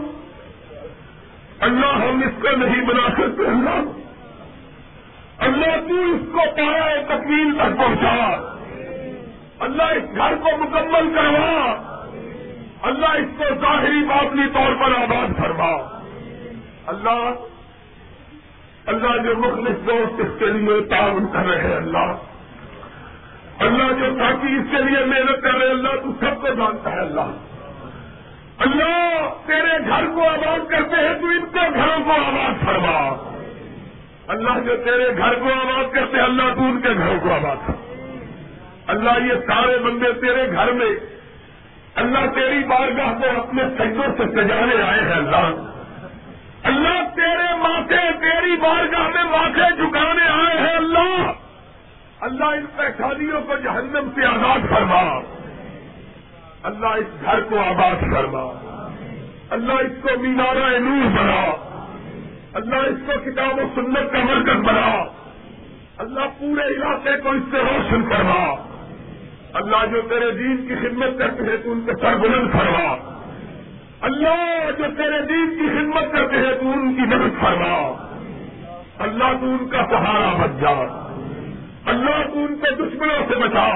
اللہ 1.61 1.87
ہم 1.87 2.23
اس 2.23 2.43
کو 2.43 2.57
نہیں 2.57 2.87
بنا 2.87 3.09
سکتے، 3.11 3.47
اللہ۔ 3.47 4.04
اللہ 5.39 5.89
تو 5.89 5.95
اس 5.95 6.21
کو 6.33 6.39
پایا 6.57 7.03
تکمیل 7.09 7.55
تک 7.57 7.79
پہنچا۔ 7.79 8.57
اللہ 9.61 9.83
اس 9.83 10.17
گھر 10.17 10.35
کو 10.37 10.57
مکمل 10.57 11.15
کروا۔ 11.15 11.95
اللہ 12.83 13.07
اس 13.07 13.39
کو 13.39 13.45
ظاہری 13.61 14.05
باطنی 14.05 14.47
طور 14.55 14.75
پر 14.77 15.03
آباد 15.03 15.41
فرما۔ 15.41 15.99
اللہ 16.87 17.31
اللہ 18.87 19.23
جو 19.23 19.37
مخلص 19.37 19.87
دوست 19.87 20.21
اس 20.21 20.39
کے 20.39 20.47
لیے 20.47 20.81
تعاون 20.81 21.27
کر 21.33 21.47
رہے 21.47 21.69
ہیں، 21.69 21.77
اللہ۔ 21.77 22.13
اللہ 23.59 23.93
جو 23.93 24.19
ساتھی 24.19 24.57
اس 24.57 24.65
کے 24.71 24.77
لیے 24.77 25.05
محنت 25.05 25.43
کر 25.43 25.55
رہے 25.55 25.67
ہیں، 25.67 25.75
اللہ 25.75 25.89
تو 25.89 26.13
سب 26.21 26.41
کو 26.41 26.49
جانتا 26.49 26.93
ہے، 26.93 27.01
اللہ۔ 27.01 27.31
اللہ، 28.59 29.29
تیرے 29.47 29.89
گھر 29.89 30.07
کو 30.15 30.29
آباد 30.29 30.71
کرتے 30.71 30.97
ہیں 30.97 31.15
تو 31.15 31.27
ان 31.27 31.45
کے 31.53 31.75
گھروں 31.75 32.05
کو 32.05 32.13
آباد 32.13 32.65
فرما۔ 32.65 33.31
اللہ 34.29 34.61
جو 34.61 34.77
تیرے 34.77 35.17
گھر 35.17 35.35
کو 35.35 35.49
آباد 35.53 35.95
کرتے 35.95 36.21
اللہ 36.21 36.43
تو 36.55 36.63
ان 36.63 36.81
کے 36.81 36.89
گھروں 36.89 37.21
کو 37.21 37.35
آباد 37.35 37.57
کر۔ 37.67 37.73
اللہ 38.87 39.11
یہ 39.27 39.35
سارے 39.35 39.79
بندے 39.79 40.13
تیرے 40.13 40.53
گھر 40.53 40.73
میں، 40.73 40.91
اللہ 41.95 42.27
تیری 42.35 42.65
بارگاہ 42.65 43.19
کو 43.19 43.41
اپنے 43.41 43.63
سجدوں 43.79 44.17
سے 44.17 44.33
سجانے 44.33 44.83
آئے 44.83 45.01
ہیں، 45.01 45.17
اللہ۔ 45.17 45.51
اللہ 46.63 47.15
تیرے 47.15 47.57
ماتھے، 47.57 48.13
تیری 48.21 48.57
بارگاہ 48.57 49.09
میں 49.09 49.25
ماتھے 49.25 49.77
جھکانے 49.77 50.23
آئے 50.23 50.61
ہیں، 50.61 50.77
اللہ۔ 50.77 51.33
اللہ 52.21 52.45
ان 52.45 52.67
پریشانیوں 52.77 53.41
کو 53.41 53.57
جہنم 53.57 54.11
سے 54.15 54.27
آزاد 54.27 54.59
فرما۔ 54.71 55.21
اللہ 56.63 56.87
اس 56.87 57.25
گھر 57.25 57.41
کو 57.41 57.59
آباد 57.59 58.01
فرما۔ 58.01 58.43
اللہ 59.51 59.73
اس 59.73 59.93
کو 60.03 60.21
مینارہ 60.21 60.79
نور 60.79 61.19
بنا۔ 61.19 61.71
اللہ 62.55 62.75
اس 62.75 62.99
کو 63.07 63.31
کتاب 63.31 63.59
و 63.59 63.61
سنت 63.75 64.13
کا 64.13 64.19
مرکز 64.25 64.57
بنا۔ 64.57 65.05
اللہ 65.99 66.21
پورے 66.39 66.63
علاقے 66.63 67.17
کو 67.23 67.31
اس 67.31 67.43
سے 67.51 67.59
روشن 67.59 68.03
کروا 68.03 68.57
اللہ 69.53 69.87
جو 69.87 70.01
تیرے 70.03 70.31
دین 70.31 70.69
کی 70.69 70.75
خدمت 70.75 71.19
کرتے 71.19 71.43
ہیں 71.45 71.57
تو 71.65 71.73
ان 71.73 71.81
کے 71.81 71.93
سر 72.01 72.17
بلند 72.17 72.53
فرما۔ 72.53 72.97
اللہ 74.01 74.71
جو 74.79 74.85
تیرے 74.97 75.23
دین 75.23 75.59
کی 75.59 75.69
خدمت 75.69 76.13
کرتے 76.13 76.37
ہیں 76.37 76.55
تو 76.61 76.71
ان 76.71 76.95
کی 76.95 77.03
مدد 77.03 77.41
فرما۔ 77.41 78.07
اللہ 78.99 79.33
تو 79.41 79.47
ان 79.47 79.69
کا 79.69 79.87
سہارا 79.91 80.47
بچ 80.47 80.61
جا۔ 80.61 81.11
اللہ 81.87 82.33
تو 82.35 82.45
ان 82.45 82.57
کے 82.57 82.71
دشمنوں 82.71 83.29
سے 83.29 83.49
بچا۔ 83.49 83.69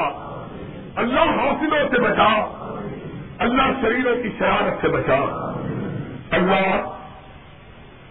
اللہ 0.97 1.21
حاصلوں 1.21 1.89
سے 1.95 2.01
بچا۔ 2.01 2.55
اللہ 3.39 3.63
شریروں 3.81 4.23
کی 4.23 4.29
شرارت 4.39 4.83
سے 4.83 4.89
بچا۔ 4.89 5.53
اللہ 6.31 6.98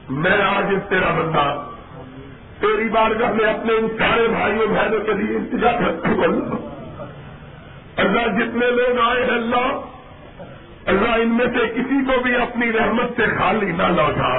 میں 0.09 0.41
آج 0.41 0.65
تیرا 0.89 1.11
بندہ 1.11 1.63
تیری 2.61 2.89
بارگاہ 2.89 3.31
میں 3.31 3.53
اپنے 3.53 3.73
ان 3.73 3.87
سارے 3.97 4.27
بھائیوں 4.27 4.67
بہنوں 4.67 4.99
کے 4.99 5.13
لیے 5.13 5.37
انتظار 5.37 5.73
کرتا 5.73 6.09
ہوں، 6.09 6.69
اللہ 7.97 8.21
جتنے 8.21 8.71
لوگ 8.71 8.99
آئے 8.99 9.23
ہیں، 9.23 9.31
اللہ 9.31 9.81
اللہ 10.85 11.09
ان 11.09 11.29
میں 11.29 11.45
سے 11.45 11.67
کسی 11.67 12.05
کو 12.05 12.21
بھی 12.23 12.35
اپنی 12.35 12.73
رحمت 12.73 13.05
سے 13.15 13.25
خالی 13.37 13.71
نہ 13.71 13.83
لوٹا۔ 13.83 14.33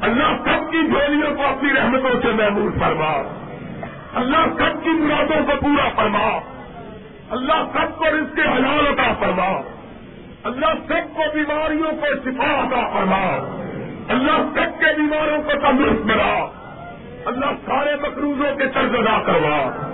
اللہ 0.00 0.36
سب 0.44 0.72
کی 0.72 0.78
جھولیوں 0.86 1.36
کو 1.36 1.42
اپنی 1.42 1.72
رحمتوں 1.72 2.20
سے 2.22 2.28
محمود 2.28 2.80
فرما۔ 2.80 3.34
اللہ 4.14 4.36
سب 4.36 4.84
کی 4.84 4.90
مرادوں 4.90 5.44
کو 5.46 5.52
پورا 5.60 5.88
فرما۔ 5.96 6.38
اللہ 7.30 7.64
سب 7.72 7.98
کو 7.98 8.04
اس 8.04 8.34
کے 8.34 8.42
حلال 8.42 8.86
عطا 8.86 9.12
فرما۔ 9.20 9.60
اللہ 10.44 10.74
سب 10.88 11.16
کو 11.16 11.22
بیماریوں 11.34 11.90
کو 11.90 12.06
شفا 12.24 12.60
عطا 12.60 12.88
فرما۔ 12.88 13.58
اللہ 14.12 14.36
سب 14.36 14.78
کے 14.78 14.96
بیماروں 14.96 15.42
کو 15.42 15.50
تندرست 15.50 16.02
بنا۔ 16.02 16.46
اللہ 17.26 17.46
سارے 17.66 17.96
مقروضوں 18.02 18.56
کے 18.56 18.64
طرز 18.74 18.94
ادا 18.98 19.22
کروا۔ 19.22 19.86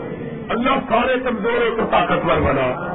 اللہ 0.48 0.70
سارے 0.88 1.20
کمزوروں 1.24 1.76
کو 1.76 1.82
طاقتور 1.90 2.40
بنا۔ 2.40 2.94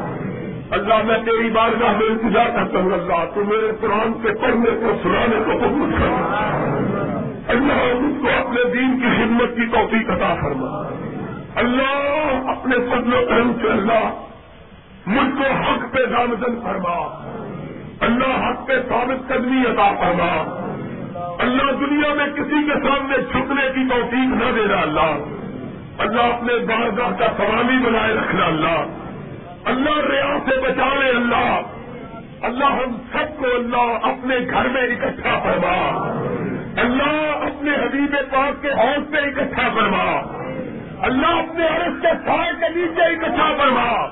اللہ 0.71 0.93
میں 1.03 1.17
تیری 1.17 1.49
بار 1.49 1.69
میں 1.69 1.89
انتظار 1.89 2.45
کرتا 2.45 2.79
ہوں، 2.79 2.91
اللہ، 2.91 3.25
تو 3.35 3.43
میرے 3.45 3.71
قرآن 3.81 4.13
کے 4.13 4.29
پڑھنے 4.41 4.69
کو، 4.71 4.93
سنانے 5.03 5.43
کو 5.45 5.51
قبول 5.51 5.91
کر۔ 5.91 6.33
اللہ، 7.47 7.99
مجھ 7.99 8.21
کو 8.21 8.47
اپنے 8.47 8.63
دین 8.73 8.99
کی 8.99 9.07
خدمت 9.17 9.55
کی 9.55 9.67
توفیق 9.67 10.09
عطا 10.09 10.35
فرما۔ 10.41 10.95
اللہ، 11.55 12.49
اپنے 12.49 12.75
فضل 12.75 13.13
و 13.13 13.25
کرم 13.29 13.53
سے 13.61 13.67
اللہ، 13.67 14.25
مجھ 15.05 15.37
کو 15.37 15.53
حق 15.53 15.93
پہ 15.93 16.05
دامدن 16.05 16.61
فرما۔ 16.63 17.23
اللہ، 17.99 18.49
حق 18.49 18.67
پہ 18.67 18.73
ثابت 18.89 19.27
قدمی 19.27 19.61
عطا 19.61 19.91
فرما۔ 19.99 20.59
اللہ 21.15 21.71
دنیا 21.71 22.13
میں 22.13 22.25
کسی 22.25 22.67
کے 22.67 22.87
سامنے 22.87 23.17
جھکنے 23.17 23.69
کی 23.75 23.89
توفیق 23.89 24.43
نہ 24.43 24.51
دینا 24.55 24.81
اللہ۔ 24.81 25.17
اللہ 25.97 26.21
اپنے 26.21 26.53
بارگاہ 26.53 27.09
کا 27.19 27.25
سوامی 27.37 27.85
بنائے 27.85 28.13
رکھنا 28.13 28.45
اللہ۔ 28.45 28.85
اللہ 29.65 29.99
ریا 30.09 30.37
سے 30.45 30.61
بچا 30.61 30.93
لے 30.99 31.09
اللہ۔ 31.09 31.61
اللہ 32.41 32.65
ہم 32.65 32.97
سب 33.11 33.39
کو 33.39 33.45
اللہ 33.55 34.05
اپنے 34.05 34.35
گھر 34.51 34.67
میں 34.69 34.81
اکٹھا 34.81 35.39
فرما۔ 35.39 35.97
اللہ 36.77 37.35
اپنے 37.35 37.71
حبیب 37.71 38.15
پاک 38.31 38.61
کے 38.61 38.69
حوض 38.69 39.11
پہ 39.11 39.17
اکٹھا 39.17 39.69
فرما۔ 39.75 40.21
اللہ 41.01 41.27
اپنے 41.27 41.67
عرض 41.67 42.01
کے 42.01 42.07
سائے 42.25 42.51
کے 42.59 42.79
نیچے 42.79 43.01
اکٹھا 43.01 43.57
فرما۔ 43.57 44.07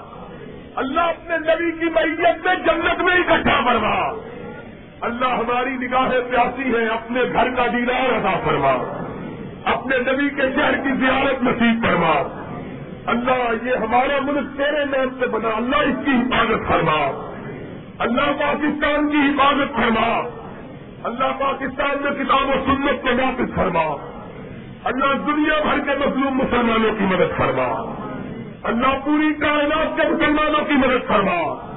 اللہ 0.75 1.01
اپنے 1.01 1.37
نبی 1.37 1.71
کی 1.71 1.85
میت 1.85 2.45
میں 2.45 2.55
جنت 2.55 3.01
میں 3.01 3.17
اکٹھا 3.17 3.61
فرما۔ 3.65 4.13
اللہ 5.01 5.25
ہماری 5.25 5.69
نگاہیں 5.69 6.31
پیاسی 6.31 6.73
ہے 6.73 6.87
اپنے 6.87 7.21
گھر 7.33 7.49
کا 7.55 7.65
دیدار 7.67 8.13
ادا 8.13 8.39
فرما۔ 8.45 9.03
اپنے 9.65 9.97
نبی 9.97 10.29
کے 10.29 10.41
شہر 10.41 10.77
کی 10.77 10.89
زیارت 10.89 11.43
نصیب 11.43 11.85
فرما۔ 11.85 12.13
اللہ، 13.05 13.69
یہ 13.69 13.75
ہمارا 13.75 14.19
ملک 14.21 14.57
تیرے 14.57 14.85
نام 14.85 15.19
سے 15.19 15.27
بنا۔ 15.27 15.49
اللہ 15.57 15.75
اس 15.75 16.05
کی 16.05 16.11
حفاظت 16.11 16.67
فرما۔ 16.67 17.29
اللہ 17.99 18.21
پاکستان 18.21 19.11
کی 19.11 19.17
حفاظت 19.17 19.75
فرما۔ 19.75 20.29
اللہ 21.03 21.39
پاکستان 21.39 21.97
میں 22.01 22.11
کتاب 22.11 22.49
و 22.49 22.65
سنت 22.65 23.01
کو 23.01 23.07
واپس 23.07 23.55
فرما۔ 23.55 23.95
اللہ 24.83 25.13
دنیا 25.27 25.63
بھر 25.63 25.79
کے 25.79 26.07
مظلوم 26.07 26.37
مسلمانوں 26.37 26.91
کی 26.99 27.05
مدد 27.05 27.37
فرما۔ 27.37 27.95
اللہ 28.63 29.05
پوری 29.05 29.33
کائنات 29.33 29.97
کے 29.97 30.09
مسلمانوں 30.09 30.65
کی 30.65 30.73
مدد 30.73 31.07
فرما۔ 31.07 31.70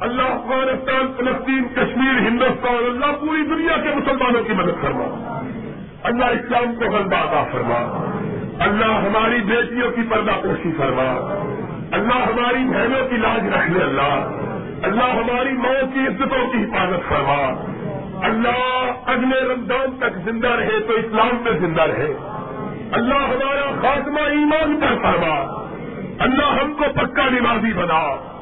اللہ، 0.00 0.22
افغانستان، 0.22 1.12
فلسطین، 1.16 1.64
کشمیر، 1.64 2.18
ہندوستان، 2.18 2.74
اللہ 2.74 3.06
پوری 3.20 3.42
دنیا 3.42 3.76
کے 3.76 3.94
مسلمانوں 3.94 4.42
کی 4.42 4.52
مدد 4.52 4.82
فرما۔ 4.82 5.40
اللہ 6.02 6.24
اسلام 6.24 6.74
کو 6.74 6.84
غلبہ 6.84 7.16
عطا 7.16 7.44
فرما۔ 7.52 8.04
اللہ 8.58 8.84
ہماری 8.84 9.40
بیٹیوں 9.42 9.90
کی 9.90 10.02
پردہ 10.10 10.30
پوشی 10.42 10.72
فرما۔ 10.78 11.34
اللہ 11.92 12.14
ہماری 12.14 12.64
بہنوں 12.64 13.08
کی 13.08 13.16
لاج 13.16 13.48
رکھ 13.48 13.70
لے 13.70 13.84
اللہ۔ 13.84 14.30
اللہ 14.82 15.04
ہماری 15.04 15.52
ماں 15.52 15.94
کی 15.94 16.00
عزتوں 16.00 16.52
کی 16.52 16.64
حفاظت 16.64 17.08
فرما۔ 17.08 17.64
اللہ 18.26 18.92
اگلے 19.06 19.54
رمضان 19.54 19.96
تک 19.98 20.18
زندہ 20.24 20.48
رہے 20.48 20.80
تو 20.86 20.92
اسلام 20.92 21.42
میں 21.44 21.52
زندہ 21.52 21.82
رہے۔ 21.82 22.14
اللہ 22.92 23.14
ہمارا 23.14 23.80
خاتمہ 23.82 24.20
ایمان 24.20 24.80
پر 24.80 25.02
فرما۔ 25.02 25.64
اللہ 26.18 26.62
ہم 26.62 26.74
کو 26.74 26.84
پکا 26.94 27.28
نمازی 27.28 27.72
بنا۔ 27.72 28.32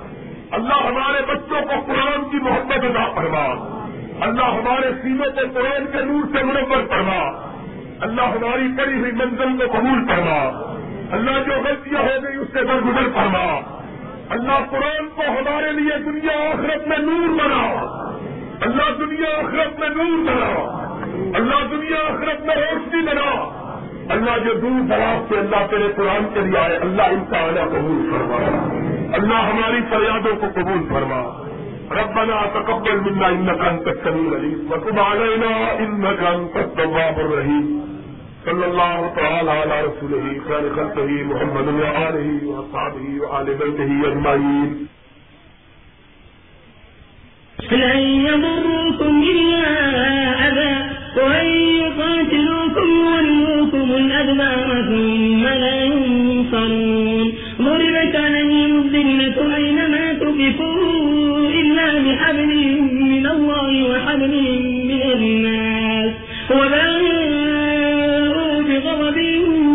اللہ 0.55 0.75
ہمارے 0.75 1.23
بچوں 1.27 1.63
کو 1.63 1.93
قرآن 1.93 2.31
کی 2.31 2.37
محبت 2.37 2.85
ادا 2.85 3.15
فرما۔ 3.15 3.79
اللہ 4.21 4.45
ہمارے 4.45 4.93
سینوں 5.03 5.31
کو 5.31 5.41
قرآن 5.55 5.87
کے 5.87 6.05
نور 6.05 6.37
سے 6.37 6.45
منور 6.45 6.87
فرما۔ 6.89 7.49
اللہ 8.01 8.23
ہماری 8.23 8.67
پڑی 8.79 9.01
ہوئی 9.01 9.13
منزل 9.13 9.67
کو 9.67 9.73
قبول 9.73 10.09
فرما۔ 10.09 10.71
اللہ 11.11 11.31
جو 11.31 11.53
غلطیاں 11.65 12.03
ہو 12.03 12.23
گئی 12.25 12.37
اس 12.37 12.47
سے 12.53 12.65
درگزر 12.65 13.09
فرما۔ 13.15 13.61
اللہ 14.31 14.59
قرآن 14.71 15.09
کو 15.09 15.23
ہمارے 15.23 15.73
لیے 15.73 15.99
دنیا 15.99 16.49
آخرت 16.49 16.89
میں 16.89 16.99
نور 16.99 17.29
بنا۔ 17.29 17.87
اللہ 18.61 18.99
دنیا 18.99 19.39
آخرت 19.39 19.79
میں 19.79 19.89
نور 19.89 20.27
بنا۔ 20.27 20.75
اللہ 21.35 21.67
دنیا 21.71 22.15
آخرت 22.15 22.47
میں 22.47 22.57
روشنی 22.57 23.03
بنا۔ 23.03 23.61
اللہ 24.09 24.39
جو 24.45 24.55
دور 24.55 24.89
دراز 24.89 25.29
سے 25.29 25.39
اللہ 25.39 25.67
تیرے 25.71 25.93
قرآن 25.97 26.25
کے 26.35 26.41
لیے 26.41 26.59
آئے، 26.59 26.77
اللہ 26.77 27.03
ان 27.03 27.25
کا 27.31 27.39
آنا 27.39 27.65
قبول 27.65 28.11
فرما 28.13 28.94
اللہ 29.13 29.35
ہماری 29.35 29.81
فریادوں 29.91 30.37
کو 30.37 30.47
قبول 30.55 30.89
فرما۔ 30.89 31.45
ربنا 31.91 32.47
تقبل 32.53 33.01
منا 33.01 33.27
انك 33.27 33.61
انت 33.61 33.89
السميع 33.89 34.29
العليم 34.29 34.73
وتب 34.73 35.01
علينا 35.01 35.51
انك 35.79 36.27
انت 36.27 36.57
التواب 36.57 37.19
الرحيم 37.19 37.81
صلى 38.45 38.65
الله 38.67 39.13
تعالى 39.15 39.51
على 39.51 39.83
رسوله 39.83 40.39
خير 40.47 40.73
خلقه 40.75 41.11
محمد 41.25 41.69
وآله 41.69 42.49
وأصحابه 42.49 43.07
وآل 43.21 43.45
بيته 43.45 44.11
أجمعين 44.11 44.87
لن 47.71 47.99
يضروكم 47.99 49.23
إلا 49.33 49.69
أذى، 50.47 50.75
وأن 51.21 51.47
يقاتلوكم 51.83 52.89
ويلوكم 53.07 53.87
الأدبار 53.95 54.83
ثم 54.89 55.49
لا 55.49 55.85
ينصرون۔ 55.85 57.31
ضربت 57.63 58.17
عليهم 58.17 58.74
الذلة 59.11 59.57
أينما 59.57 60.13
تكفوا 60.13 61.49
إلا 61.49 61.99
بحبل 61.99 62.81
من 62.93 63.27
الله 63.27 63.91
وحبل 63.91 64.35
من 64.85 65.03
الناس 65.03 66.13
وباءوا 66.51 68.63
بغضب 68.63 69.19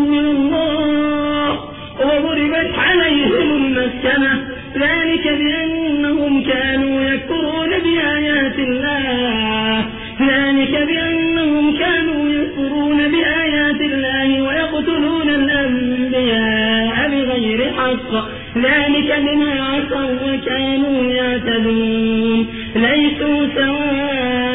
من 0.10 0.26
الله 0.26 1.60
وضربت 2.00 2.74
عليهم 2.78 3.56
المسكنة 3.56 4.48
ذلك 4.76 5.28
بأنهم 5.28 6.44
كانوا 6.44 7.02
يكفرون 7.02 7.70
بآيات 7.70 8.60
الله 8.60 9.86
ذلك 10.22 10.88
بأنهم 10.88 11.78
كانوا 11.78 12.30
يكفرون 12.30 12.98
بآيات 13.12 13.82
الله 13.82 14.42
ويقتلون 14.42 15.30
الأنبياء 15.30 17.10
بغير 17.10 17.72
حق 17.78 18.29
ذلك 18.58 19.20
بما 19.20 19.52
عصوا 19.64 20.34
وكانوا 20.34 21.12
يعتدون. 21.12 22.48
ليسوا 22.76 23.48
سواء 23.56 24.49